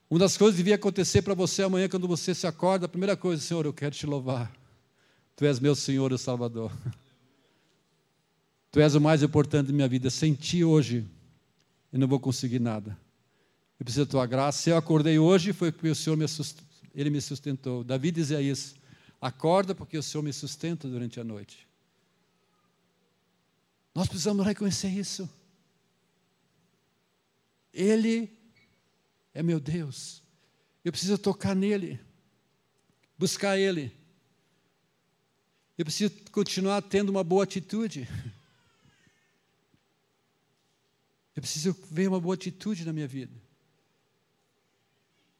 [0.10, 3.16] Uma das coisas que devia acontecer para você amanhã, quando você se acorda, a primeira
[3.16, 4.52] coisa, Senhor, eu quero te louvar.
[5.36, 6.72] Tu és meu Senhor e Salvador.
[8.72, 10.10] Tu és o mais importante da minha vida.
[10.10, 11.06] Sem ti hoje,
[11.92, 12.98] eu não vou conseguir nada.
[13.82, 14.62] Eu preciso da tua graça.
[14.62, 16.24] Se eu acordei hoje, foi porque o Senhor me
[16.94, 17.84] ele me sustentou.
[17.84, 18.76] Davi dizia isso.
[19.20, 21.68] Acorda porque o Senhor me sustenta durante a noite.
[23.96, 25.28] Nós precisamos reconhecer isso.
[27.74, 28.32] Ele
[29.34, 30.22] é meu Deus.
[30.86, 32.00] Eu preciso tocar nele,
[33.18, 33.92] buscar ele.
[35.76, 38.08] Eu preciso continuar tendo uma boa atitude.
[41.36, 43.41] Eu preciso ver uma boa atitude na minha vida.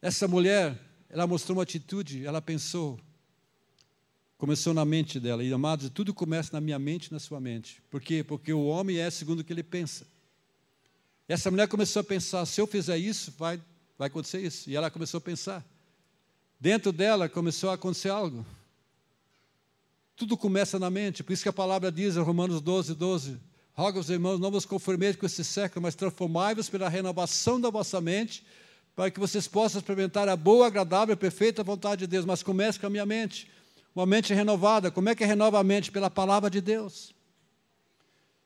[0.02, 0.76] Essa mulher,
[1.08, 2.98] ela mostrou uma atitude, ela pensou,
[4.36, 5.44] começou na mente dela.
[5.44, 7.80] E amados, tudo começa na minha mente e na sua mente.
[7.88, 8.24] Por quê?
[8.24, 10.04] Porque o homem é segundo o que ele pensa.
[11.28, 13.62] Essa mulher começou a pensar: se eu fizer isso, vai,
[13.96, 14.68] vai acontecer isso.
[14.68, 15.64] E ela começou a pensar.
[16.58, 18.44] Dentro dela começou a acontecer algo.
[20.16, 23.38] Tudo começa na mente, por isso que a palavra diz em Romanos 12, 12:
[23.72, 28.00] Roga aos irmãos, não vos conformeis com esse século, mas transformai-vos pela renovação da vossa
[28.00, 28.44] mente,
[28.94, 32.24] para que vocês possam experimentar a boa, agradável e perfeita vontade de Deus.
[32.24, 33.50] Mas comece com a minha mente,
[33.94, 34.90] uma mente renovada.
[34.90, 35.90] Como é que renova a mente?
[35.90, 37.14] Pela palavra de Deus.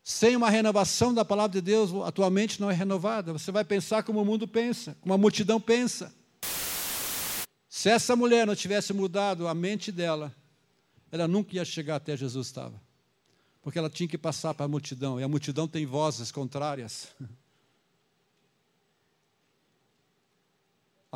[0.04, 3.32] Sem uma renovação da palavra de Deus, a tua mente não é renovada.
[3.32, 6.14] Você vai pensar como o mundo pensa, como a multidão pensa.
[7.68, 10.32] Se essa mulher não tivesse mudado a mente dela,
[11.10, 12.80] ela nunca ia chegar até Jesus estava.
[13.62, 17.08] Porque ela tinha que passar para a multidão, e a multidão tem vozes contrárias.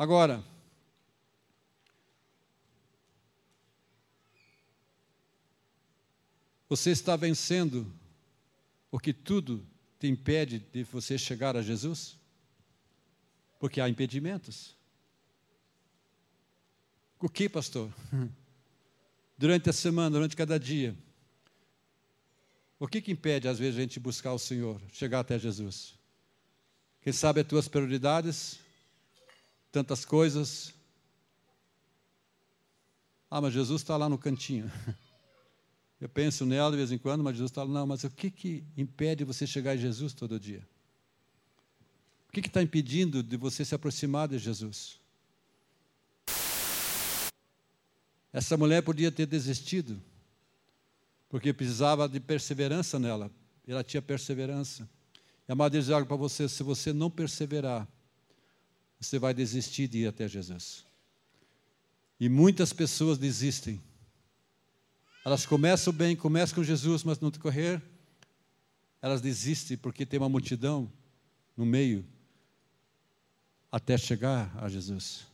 [0.01, 0.43] Agora,
[6.67, 7.85] você está vencendo
[8.89, 9.63] porque tudo
[9.99, 12.17] te impede de você chegar a Jesus?
[13.59, 14.75] Porque há impedimentos.
[17.19, 17.93] O que, pastor?
[19.37, 20.97] Durante a semana, durante cada dia.
[22.79, 25.93] O que, que impede, às vezes, a gente buscar o Senhor, chegar até Jesus?
[27.03, 28.60] Quem sabe as tuas prioridades,
[29.71, 30.73] tantas coisas.
[33.29, 34.71] Ah, mas Jesus está lá no cantinho.
[36.01, 37.69] Eu penso nela de vez em quando, mas Jesus está lá.
[37.69, 40.67] Não, mas o que, que impede você chegar a Jesus todo dia?
[42.27, 44.99] O que está impedindo de você se aproximar de Jesus?
[48.33, 50.01] Essa mulher podia ter desistido,
[51.29, 53.29] porque precisava de perseverança nela.
[53.67, 54.89] Ela tinha perseverança.
[55.47, 57.87] E a Madre diz algo para você: se você não perseverar,
[59.01, 60.85] você vai desistir de ir até Jesus.
[62.19, 63.81] E muitas pessoas desistem.
[65.25, 67.81] Elas começam bem, começam com Jesus, mas no decorrer,
[69.01, 70.91] elas desistem porque tem uma multidão
[71.57, 72.05] no meio
[73.71, 75.25] até chegar a Jesus.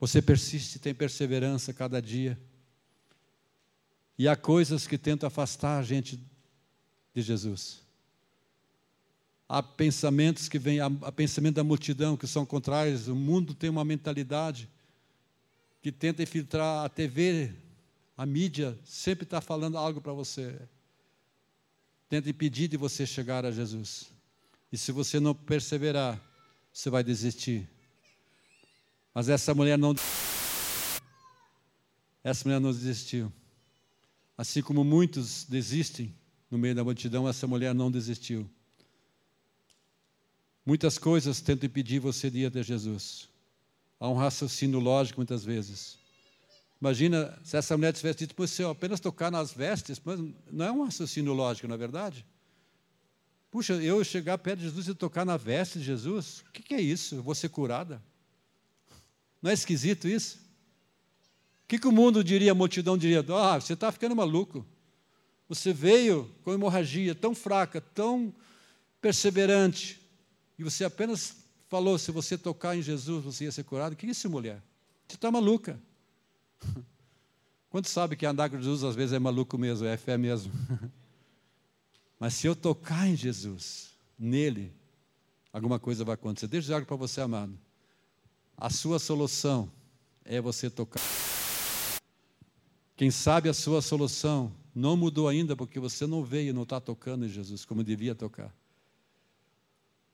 [0.00, 2.36] Você persiste, tem perseverança cada dia.
[4.18, 6.20] E há coisas que tentam afastar a gente
[7.14, 7.82] de Jesus.
[9.50, 13.08] Há pensamentos que vêm, há, pensamento da multidão que são contrários.
[13.08, 14.70] O mundo tem uma mentalidade
[15.82, 17.52] que tenta infiltrar a TV,
[18.16, 20.56] a mídia sempre está falando algo para você.
[22.08, 24.12] Tenta impedir de você chegar a Jesus.
[24.70, 26.20] E se você não perseverar,
[26.72, 27.68] você vai desistir.
[29.12, 29.96] Mas essa mulher não
[32.22, 33.32] essa mulher não desistiu.
[34.38, 36.14] Assim como muitos desistem
[36.48, 38.48] no meio da multidão, essa mulher não desistiu.
[40.64, 43.28] Muitas coisas tentam impedir você de ir até Jesus.
[43.98, 45.98] Há um raciocínio lógico muitas vezes.
[46.80, 50.18] Imagina se essa mulher tivesse dito, se eu apenas tocar nas vestes, mas
[50.50, 52.24] não é um raciocínio lógico, na é verdade?
[53.50, 56.74] Puxa, eu chegar perto de Jesus e tocar na veste de Jesus, o que, que
[56.74, 57.16] é isso?
[57.16, 58.00] Eu vou ser curada?
[59.42, 60.38] Não é esquisito isso?
[61.64, 63.24] O que, que o mundo diria, a multidão diria?
[63.28, 64.64] Ah, você está ficando maluco.
[65.48, 68.32] Você veio com hemorragia tão fraca, tão
[69.02, 69.99] perseverante,
[70.60, 71.36] e você apenas
[71.70, 73.96] falou: se você tocar em Jesus, você ia ser curado.
[73.96, 74.62] Que isso, mulher?
[75.08, 75.80] Você está maluca.
[77.70, 80.52] Quantos sabe que andar com Jesus às vezes é maluco mesmo, é fé mesmo?
[82.20, 84.70] Mas se eu tocar em Jesus, nele,
[85.50, 86.46] alguma coisa vai acontecer.
[86.46, 87.58] Deixa eu dizer algo para você, amado.
[88.54, 89.72] A sua solução
[90.26, 91.00] é você tocar.
[92.96, 97.24] Quem sabe a sua solução não mudou ainda porque você não veio não está tocando
[97.24, 98.54] em Jesus como devia tocar.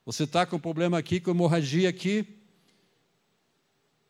[0.06, 2.26] Você está com problema aqui, com hemorragia aqui,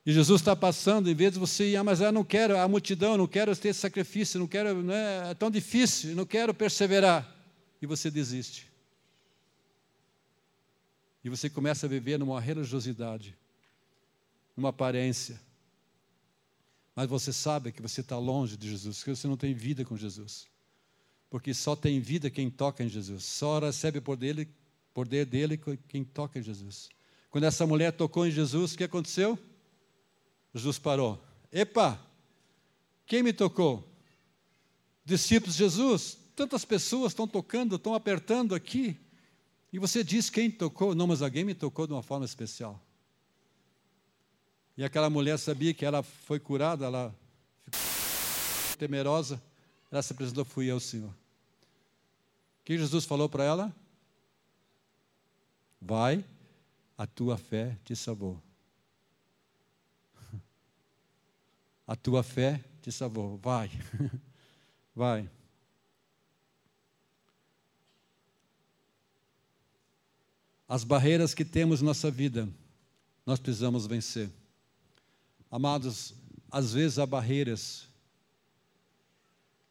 [0.07, 2.68] e Jesus está passando, em vez de você ir, ah, mas eu não quero a
[2.68, 7.34] multidão, não quero ter sacrifício, não quero, né, é tão difícil, não quero perseverar.
[7.82, 8.70] E você desiste.
[11.24, 13.36] E você começa a viver numa religiosidade,
[14.57, 15.40] numa aparência.
[16.94, 19.97] Mas você sabe que você está longe de Jesus, que você não tem vida com
[19.97, 20.47] Jesus.
[21.28, 23.24] Porque só tem vida quem toca em Jesus.
[23.24, 24.49] Só recebe por dele,
[24.97, 26.88] poder dele quem toca em Jesus.
[27.28, 29.38] Quando essa mulher tocou em Jesus, o que aconteceu?
[30.55, 31.22] Jesus parou.
[31.53, 32.01] Epa!
[33.07, 33.86] Quem me tocou?
[35.05, 36.16] Discípulos de Jesus.
[36.34, 38.99] Tantas pessoas estão tocando, estão apertando aqui.
[39.70, 40.94] E você diz quem tocou?
[40.94, 42.82] Não, mas alguém me tocou de uma forma especial.
[44.78, 47.14] E aquela mulher sabia que ela foi curada, ela
[47.70, 49.42] ficou temerosa.
[49.92, 51.11] Ela se apresentou, fui eu, Senhor.
[51.11, 53.76] O que Jesus falou para ela?
[55.87, 56.24] Vai,
[56.99, 58.43] a tua fé te salvou.
[61.87, 63.37] A tua fé te salvou.
[63.39, 63.70] Vai.
[64.93, 65.30] Vai.
[70.68, 72.49] As barreiras que temos na nossa vida,
[73.24, 74.28] nós precisamos vencer.
[75.49, 76.12] Amados,
[76.51, 77.87] às vezes há barreiras.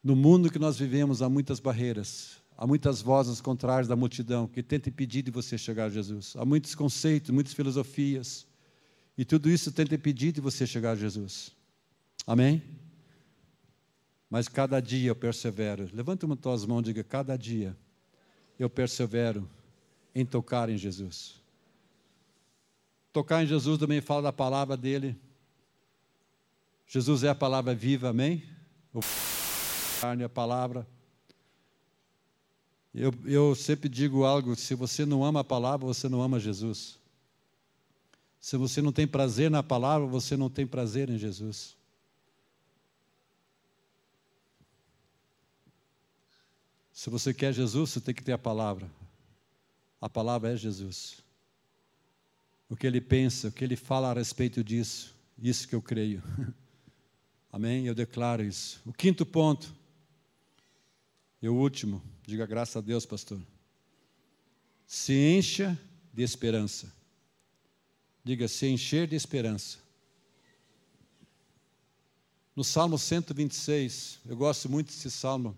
[0.01, 2.37] No mundo que nós vivemos, há muitas barreiras.
[2.57, 6.35] Há muitas vozes contrárias da multidão que tentam impedir de você chegar a Jesus.
[6.37, 8.47] Há muitos conceitos, muitas filosofias.
[9.17, 11.51] E tudo isso tenta impedir de você chegar a Jesus.
[12.25, 12.63] Amém?
[14.29, 15.89] Mas cada dia eu persevero.
[15.93, 17.75] Levanta uma tuas mãos e diga: cada dia
[18.57, 19.49] eu persevero
[20.13, 21.41] em tocar em Jesus.
[23.11, 25.19] Tocar em Jesus também fala da palavra dele.
[26.87, 28.43] Jesus é a palavra viva, amém?
[28.93, 28.99] O
[29.99, 30.87] carne é a palavra.
[32.97, 36.97] Eu, eu sempre digo algo: se você não ama a palavra, você não ama Jesus.
[38.39, 41.75] Se você não tem prazer na palavra, você não tem prazer em Jesus.
[46.93, 48.89] Se você quer Jesus, você tem que ter a palavra.
[49.99, 51.17] A palavra é Jesus.
[52.69, 56.23] O que ele pensa, o que ele fala a respeito disso, isso que eu creio.
[57.51, 57.87] Amém?
[57.87, 58.81] Eu declaro isso.
[58.85, 59.73] O quinto ponto,
[61.41, 63.39] e o último, diga graças a Deus, pastor.
[64.87, 65.77] Se encha
[66.13, 66.91] de esperança.
[68.23, 69.77] Diga, se encher de esperança.
[72.55, 75.57] No Salmo 126, eu gosto muito desse salmo,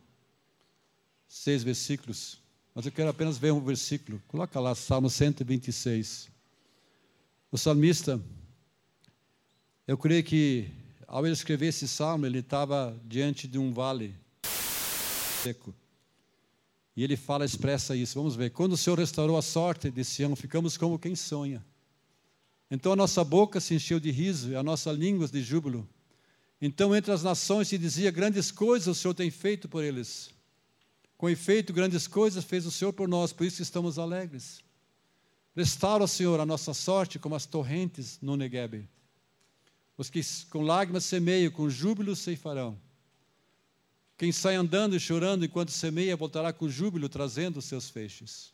[1.28, 2.39] seis versículos,
[2.74, 4.22] mas eu quero apenas ver um versículo.
[4.28, 6.28] Coloca lá, Salmo 126.
[7.51, 8.20] O salmista,
[9.88, 10.70] eu creio que
[11.07, 14.13] ao ele escrever esse salmo, ele estava diante de um vale
[15.41, 15.74] seco.
[16.98, 18.16] E ele fala, expressa isso.
[18.16, 18.50] Vamos ver.
[18.50, 21.64] Quando o Senhor restaurou a sorte de Sião, ficamos como quem sonha.
[22.72, 25.88] Então a nossa boca se encheu de riso e a nossa língua de júbilo.
[26.60, 30.32] Então entre as nações se dizia: grandes coisas o Senhor tem feito por eles.
[31.16, 34.64] Com efeito, grandes coisas fez o Senhor por nós, por isso estamos alegres.
[35.56, 38.89] Restaura, Senhor, a nossa sorte como as torrentes no Negueb.
[39.95, 42.78] Os que com lágrimas semeiam, com júbilo ceifarão.
[44.18, 48.51] Quem sai andando e chorando enquanto semeia, voltará com júbilo, trazendo os seus feixes.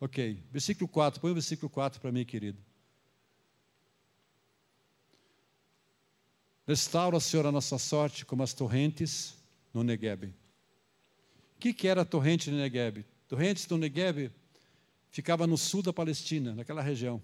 [0.00, 2.58] Ok, versículo 4, põe o versículo 4 para mim, querido.
[6.66, 9.34] Restaura, Senhor, a nossa sorte como as torrentes
[9.72, 10.26] no Negueb.
[10.26, 13.04] O que, que era a torrente no Negueb?
[13.28, 14.30] Torrentes do Negueb
[15.10, 17.22] ficava no sul da Palestina, naquela região.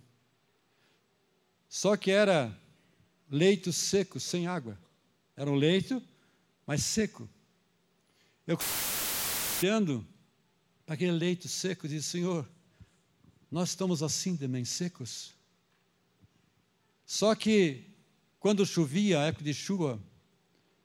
[1.69, 2.57] Só que era
[3.29, 4.79] leitos secos, sem água.
[5.37, 6.03] Era um leito,
[6.67, 7.29] mas seco.
[8.47, 8.59] Eu
[9.63, 10.07] olhando
[10.85, 12.49] para aquele leito seco, disse, Senhor,
[13.51, 15.33] nós estamos assim também secos.
[17.07, 17.85] Só que
[18.39, 19.99] quando chovia, a época de chuva,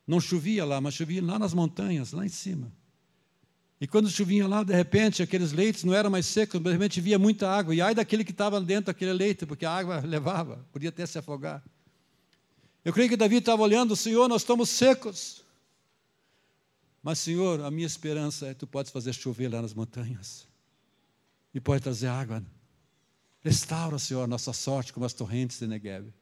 [0.08, 2.72] não chovia lá, mas chovia lá nas montanhas, lá em cima.
[3.82, 7.20] E quando chovia lá, de repente, aqueles leitos não eram mais secos, de repente via
[7.20, 7.74] muita água.
[7.74, 11.18] E ai daquele que estava dentro daquele leito, porque a água levava, podia até se
[11.18, 11.64] afogar.
[12.84, 15.44] Eu creio que Davi estava olhando, Senhor, nós estamos secos.
[17.02, 20.48] Mas, Senhor, a minha esperança é que tu podes fazer chover lá nas montanhas.
[21.54, 22.44] E pode trazer água.
[23.42, 26.14] Restaura, Senhor, a nossa sorte como as torrentes de Negev.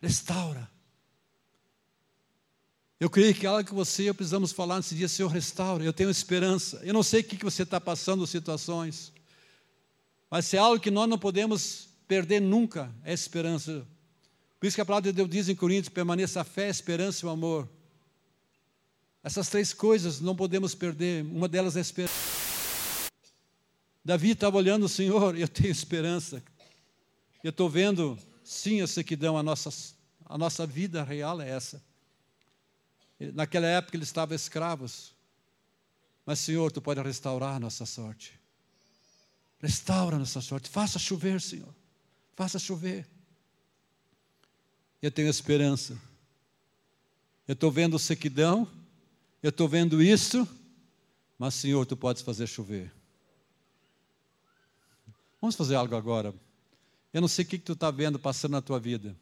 [0.00, 0.70] Restaura.
[2.98, 5.82] Eu creio que algo que você e eu precisamos falar nesse dia, Senhor, restaura.
[5.82, 6.80] Eu tenho esperança.
[6.82, 9.12] Eu não sei o que você está passando, situações.
[10.30, 13.86] Mas é algo que nós não podemos perder nunca, é a esperança.
[14.58, 17.24] Por isso que a palavra de Deus diz em Coríntios: permaneça a fé, a esperança
[17.24, 17.68] e o amor.
[19.22, 21.24] Essas três coisas não podemos perder.
[21.24, 22.14] Uma delas é a esperança.
[24.04, 26.42] Davi estava olhando o Senhor, eu tenho esperança.
[27.44, 29.70] Eu estou vendo, sim, a sequidão, a nossa,
[30.24, 31.82] a nossa vida real é essa.
[33.34, 35.12] Naquela época eles estavam escravos.
[36.24, 38.38] Mas, Senhor, Tu pode restaurar a nossa sorte.
[39.60, 40.70] Restaura a nossa sorte.
[40.70, 41.74] Faça chover, Senhor.
[42.34, 43.06] Faça chover.
[45.02, 46.00] Eu tenho esperança.
[47.46, 48.66] Eu estou vendo sequidão.
[49.42, 50.46] Eu estou vendo isso.
[51.38, 52.92] Mas, Senhor, Tu podes fazer chover.
[55.40, 56.34] Vamos fazer algo agora.
[57.12, 59.16] Eu não sei o que, que tu está vendo passando na tua vida.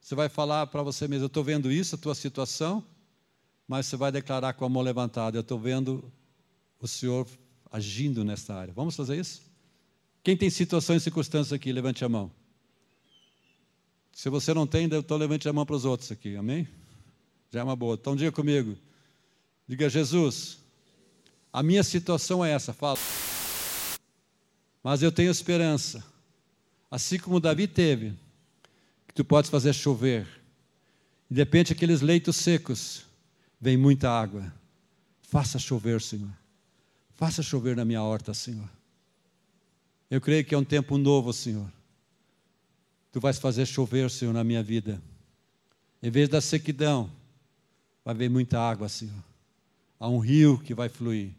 [0.00, 2.84] Você vai falar para você mesmo: Eu estou vendo isso, a tua situação
[3.68, 6.10] mas você vai declarar com a mão levantada: Eu estou vendo
[6.80, 7.28] o Senhor
[7.70, 8.72] agindo nesta área.
[8.72, 9.42] Vamos fazer isso?
[10.24, 12.32] Quem tem situações e circunstâncias aqui, levante a mão.
[14.10, 16.66] Se você não tem, então levante a mão para os outros aqui, amém?
[17.50, 17.94] Já é uma boa.
[17.94, 18.76] Então diga comigo.
[19.68, 20.58] Diga, Jesus,
[21.52, 22.98] a minha situação é essa, fala.
[24.82, 26.02] Mas eu tenho esperança.
[26.90, 28.14] Assim como Davi teve,
[29.06, 30.26] que tu podes fazer chover.
[31.30, 33.04] E de repente aqueles leitos secos
[33.60, 34.50] vem muita água.
[35.20, 36.32] Faça chover, Senhor.
[37.14, 38.68] Faça chover na minha horta, Senhor.
[40.10, 41.70] Eu creio que é um tempo novo, Senhor.
[43.12, 45.02] Tu vais fazer chover, Senhor, na minha vida.
[46.02, 47.10] Em vez da sequidão,
[48.02, 49.27] vai vir muita água, Senhor.
[49.98, 51.32] Há um rio que vai fluir.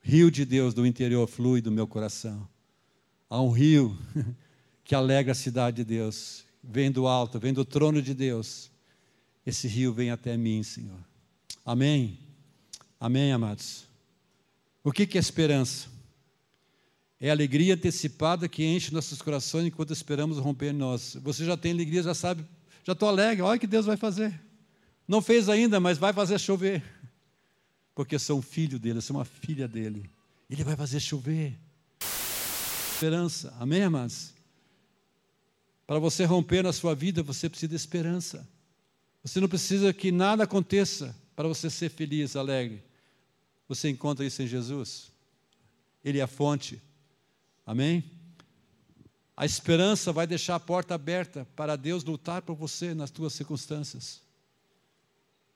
[0.00, 2.46] Rio de Deus do interior flui do meu coração.
[3.28, 3.96] Há um rio
[4.84, 6.44] que alegra a cidade de Deus.
[6.62, 8.70] Vem do alto, vem do trono de Deus.
[9.46, 10.98] Esse rio vem até mim, Senhor.
[11.64, 12.18] Amém?
[13.00, 13.86] Amém, amados?
[14.82, 15.88] O que é esperança?
[17.18, 21.16] É a alegria antecipada que enche nossos corações enquanto esperamos romper em nós.
[21.22, 22.44] Você já tem alegria, já sabe,
[22.84, 24.38] já estou alegre, olha o que Deus vai fazer.
[25.08, 26.82] Não fez ainda, mas vai fazer chover.
[27.94, 30.10] Porque um filho dele, sou uma filha dele.
[30.50, 31.58] Ele vai fazer chover.
[32.92, 34.34] Esperança, amém, amados?
[35.86, 38.48] Para você romper na sua vida, você precisa de esperança.
[39.22, 42.82] Você não precisa que nada aconteça para você ser feliz, alegre.
[43.68, 45.10] Você encontra isso em Jesus.
[46.04, 46.82] Ele é a fonte.
[47.66, 48.04] Amém?
[49.36, 54.23] A esperança vai deixar a porta aberta para Deus lutar por você nas tuas circunstâncias.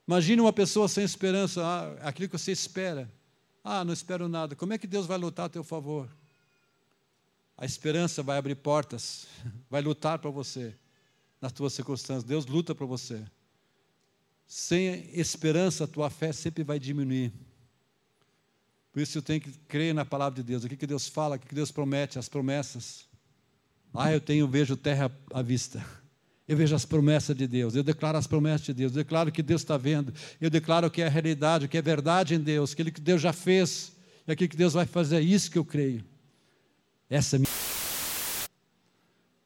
[0.08, 3.12] Imagine uma pessoa sem esperança, ah, aquilo que você espera.
[3.62, 4.56] Ah, não espero nada.
[4.56, 6.08] Como é que Deus vai lutar a teu favor?
[7.54, 9.26] A esperança vai abrir portas,
[9.68, 10.74] vai lutar para você
[11.42, 12.24] nas tuas circunstâncias.
[12.24, 13.22] Deus luta para você.
[14.46, 17.30] Sem esperança, a tua fé sempre vai diminuir.
[18.90, 20.64] Por isso eu tenho que crer na palavra de Deus.
[20.64, 23.06] O que, que Deus fala, o que, que Deus promete, as promessas.
[23.92, 25.84] Ah, eu tenho, vejo terra à vista.
[26.48, 29.42] Eu vejo as promessas de Deus, eu declaro as promessas de Deus, eu declaro que
[29.42, 32.90] Deus está vendo, eu declaro que é a realidade, que é verdade em Deus, aquilo
[32.90, 33.92] que Deus já fez
[34.26, 36.02] e aquilo que Deus vai fazer, é isso que eu creio.
[37.10, 37.48] Essa é minha,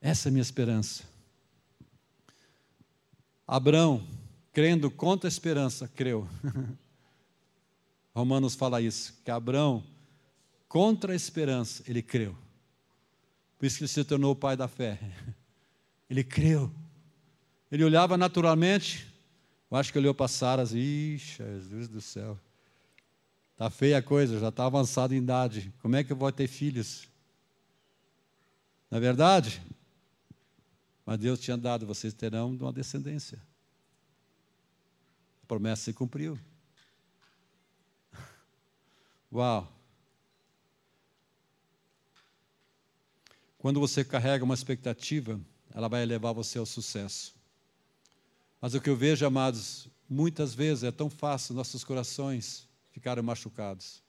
[0.01, 1.03] essa é minha esperança.
[3.45, 4.07] Abraão,
[4.53, 6.29] crendo contra a esperança, creu.
[8.15, 9.83] Romanos fala isso, que Abraão,
[10.69, 12.37] contra a esperança, ele creu.
[13.59, 15.01] Por isso que ele se tornou o pai da fé.
[16.11, 16.71] Ele creu.
[17.73, 19.11] Ele olhava naturalmente,
[19.71, 22.39] eu acho que olhou para Sara e ixi, Jesus do céu.
[23.53, 25.73] Está feia a coisa, já está avançado em idade.
[25.81, 27.09] Como é que eu vou ter filhos?
[28.91, 29.63] Na é verdade?
[31.07, 33.41] Mas Deus tinha dado, vocês terão uma descendência.
[35.43, 36.39] A promessa se cumpriu.
[39.33, 39.67] Uau!
[43.57, 47.41] Quando você carrega uma expectativa, ela vai levar você ao sucesso.
[48.63, 54.01] Mas o que eu vejo, amados, muitas vezes é tão fácil nossos corações ficarem machucados.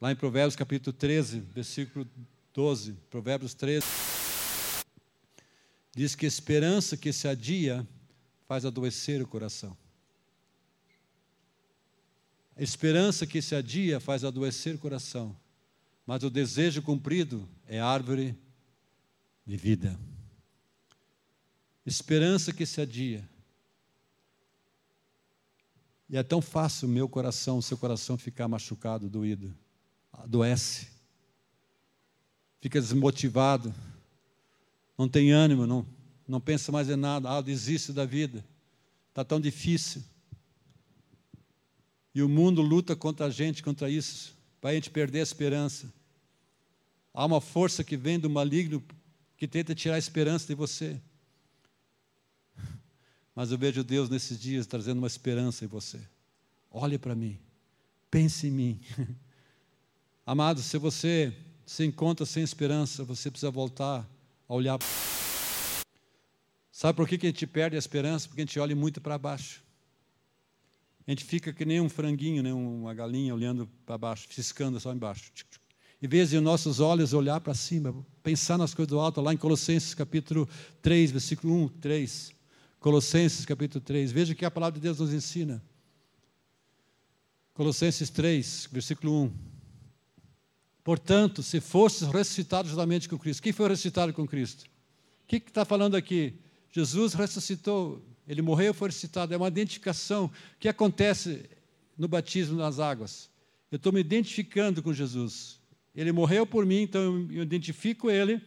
[0.00, 2.08] Lá em Provérbios capítulo 13, versículo
[2.54, 3.86] 12, Provérbios 13,
[5.94, 7.86] diz que a esperança que se adia
[8.48, 9.76] faz adoecer o coração.
[12.56, 15.36] A esperança que se adia faz adoecer o coração,
[16.06, 18.34] mas o desejo cumprido é árvore
[19.44, 20.00] de vida.
[21.84, 23.33] Esperança que se adia.
[26.08, 29.54] E é tão fácil o meu coração, o seu coração ficar machucado, doído,
[30.12, 30.88] adoece,
[32.60, 33.74] fica desmotivado,
[34.96, 35.86] não tem ânimo, não,
[36.26, 38.44] não pensa mais em nada, ah, desiste da vida,
[39.08, 40.02] está tão difícil.
[42.14, 45.92] E o mundo luta contra a gente, contra isso, para a gente perder a esperança.
[47.12, 48.82] Há uma força que vem do maligno
[49.36, 51.00] que tenta tirar a esperança de você.
[53.34, 56.00] Mas eu vejo Deus nesses dias trazendo uma esperança em você.
[56.70, 57.38] Olhe para mim,
[58.10, 58.80] pense em mim.
[60.26, 61.34] Amado, se você
[61.66, 64.08] se encontra sem esperança, você precisa voltar
[64.48, 64.78] a olhar.
[66.70, 68.28] Sabe por que a gente perde a esperança?
[68.28, 69.62] Porque a gente olha muito para baixo.
[71.06, 72.52] A gente fica que nem um franguinho, né?
[72.52, 75.30] uma galinha olhando para baixo, ciscando só embaixo.
[76.02, 79.36] Em vez de nossos olhos olhar para cima, pensar nas coisas do alto, lá em
[79.36, 80.48] Colossenses capítulo
[80.82, 82.34] 3, versículo 1, 3.
[82.84, 84.12] Colossenses capítulo 3.
[84.12, 85.64] Veja o que a palavra de Deus nos ensina.
[87.54, 89.32] Colossenses 3, versículo 1.
[90.84, 93.42] Portanto, se fostes ressuscitados juntamente com Cristo.
[93.42, 94.64] Quem foi ressuscitado com Cristo?
[94.64, 96.34] O que está falando aqui?
[96.72, 99.32] Jesus ressuscitou, ele morreu e foi ressuscitado.
[99.32, 100.30] É uma identificação.
[100.60, 101.48] Que acontece
[101.96, 103.30] no batismo nas águas?
[103.72, 105.58] Eu estou me identificando com Jesus.
[105.96, 108.42] Ele morreu por mim, então eu identifico ele.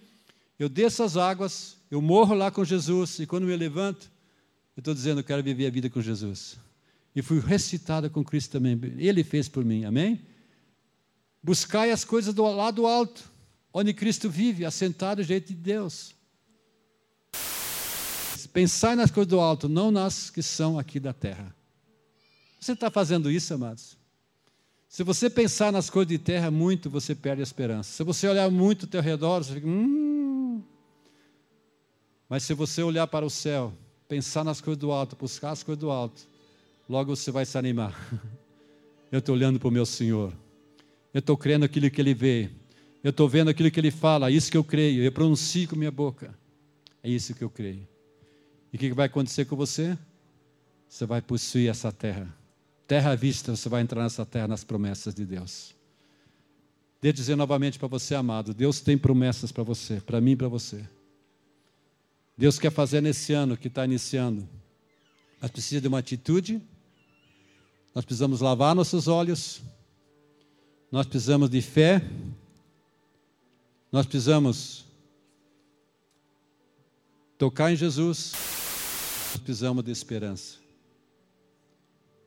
[0.59, 4.15] Eu desço as águas, eu morro lá com Jesus, e quando me levanto,
[4.77, 6.55] eu estou dizendo, eu quero viver a vida com Jesus.
[7.15, 8.79] E fui ressuscitado com Cristo também.
[8.99, 10.21] Ele fez por mim, amém?
[11.41, 13.23] Buscai as coisas do lado alto,
[13.73, 16.15] onde Cristo vive, assentado do jeito de Deus.
[18.53, 21.55] Pensai nas coisas do alto, não nas que são aqui da terra.
[22.59, 23.97] Você está fazendo isso, amados?
[24.87, 27.91] Se você pensar nas coisas de terra muito, você perde a esperança.
[27.91, 29.67] Se você olhar muito ao teu redor, você fica.
[29.67, 30.61] Hum.
[32.29, 33.73] Mas se você olhar para o céu,
[34.07, 36.27] pensar nas coisas do alto, buscar as coisas do alto,
[36.87, 37.93] logo você vai se animar.
[39.11, 40.33] Eu estou olhando para o meu Senhor.
[41.13, 42.49] Eu estou crendo aquilo que Ele vê.
[43.01, 44.29] Eu estou vendo aquilo que Ele fala.
[44.29, 45.01] É isso que eu creio.
[45.01, 46.37] Eu pronuncio com minha boca.
[47.01, 47.87] É isso que eu creio.
[48.71, 49.97] E o que vai acontecer com você?
[50.89, 52.27] Você vai possuir essa terra.
[52.85, 55.73] Terra à vista, você vai entrar nessa terra nas promessas de Deus.
[57.01, 60.49] Eu dizer novamente para você, amado: Deus tem promessas para você, para mim e para
[60.49, 60.83] você.
[62.37, 64.47] Deus quer fazer nesse ano que está iniciando.
[65.41, 66.61] Mas precisa de uma atitude,
[67.93, 69.61] nós precisamos lavar nossos olhos,
[70.91, 72.01] nós precisamos de fé,
[73.91, 74.85] nós precisamos
[77.37, 78.33] tocar em Jesus,
[79.31, 80.57] nós precisamos de esperança.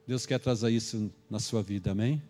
[0.07, 2.21] Deus quer trazer isso na sua vida, amém?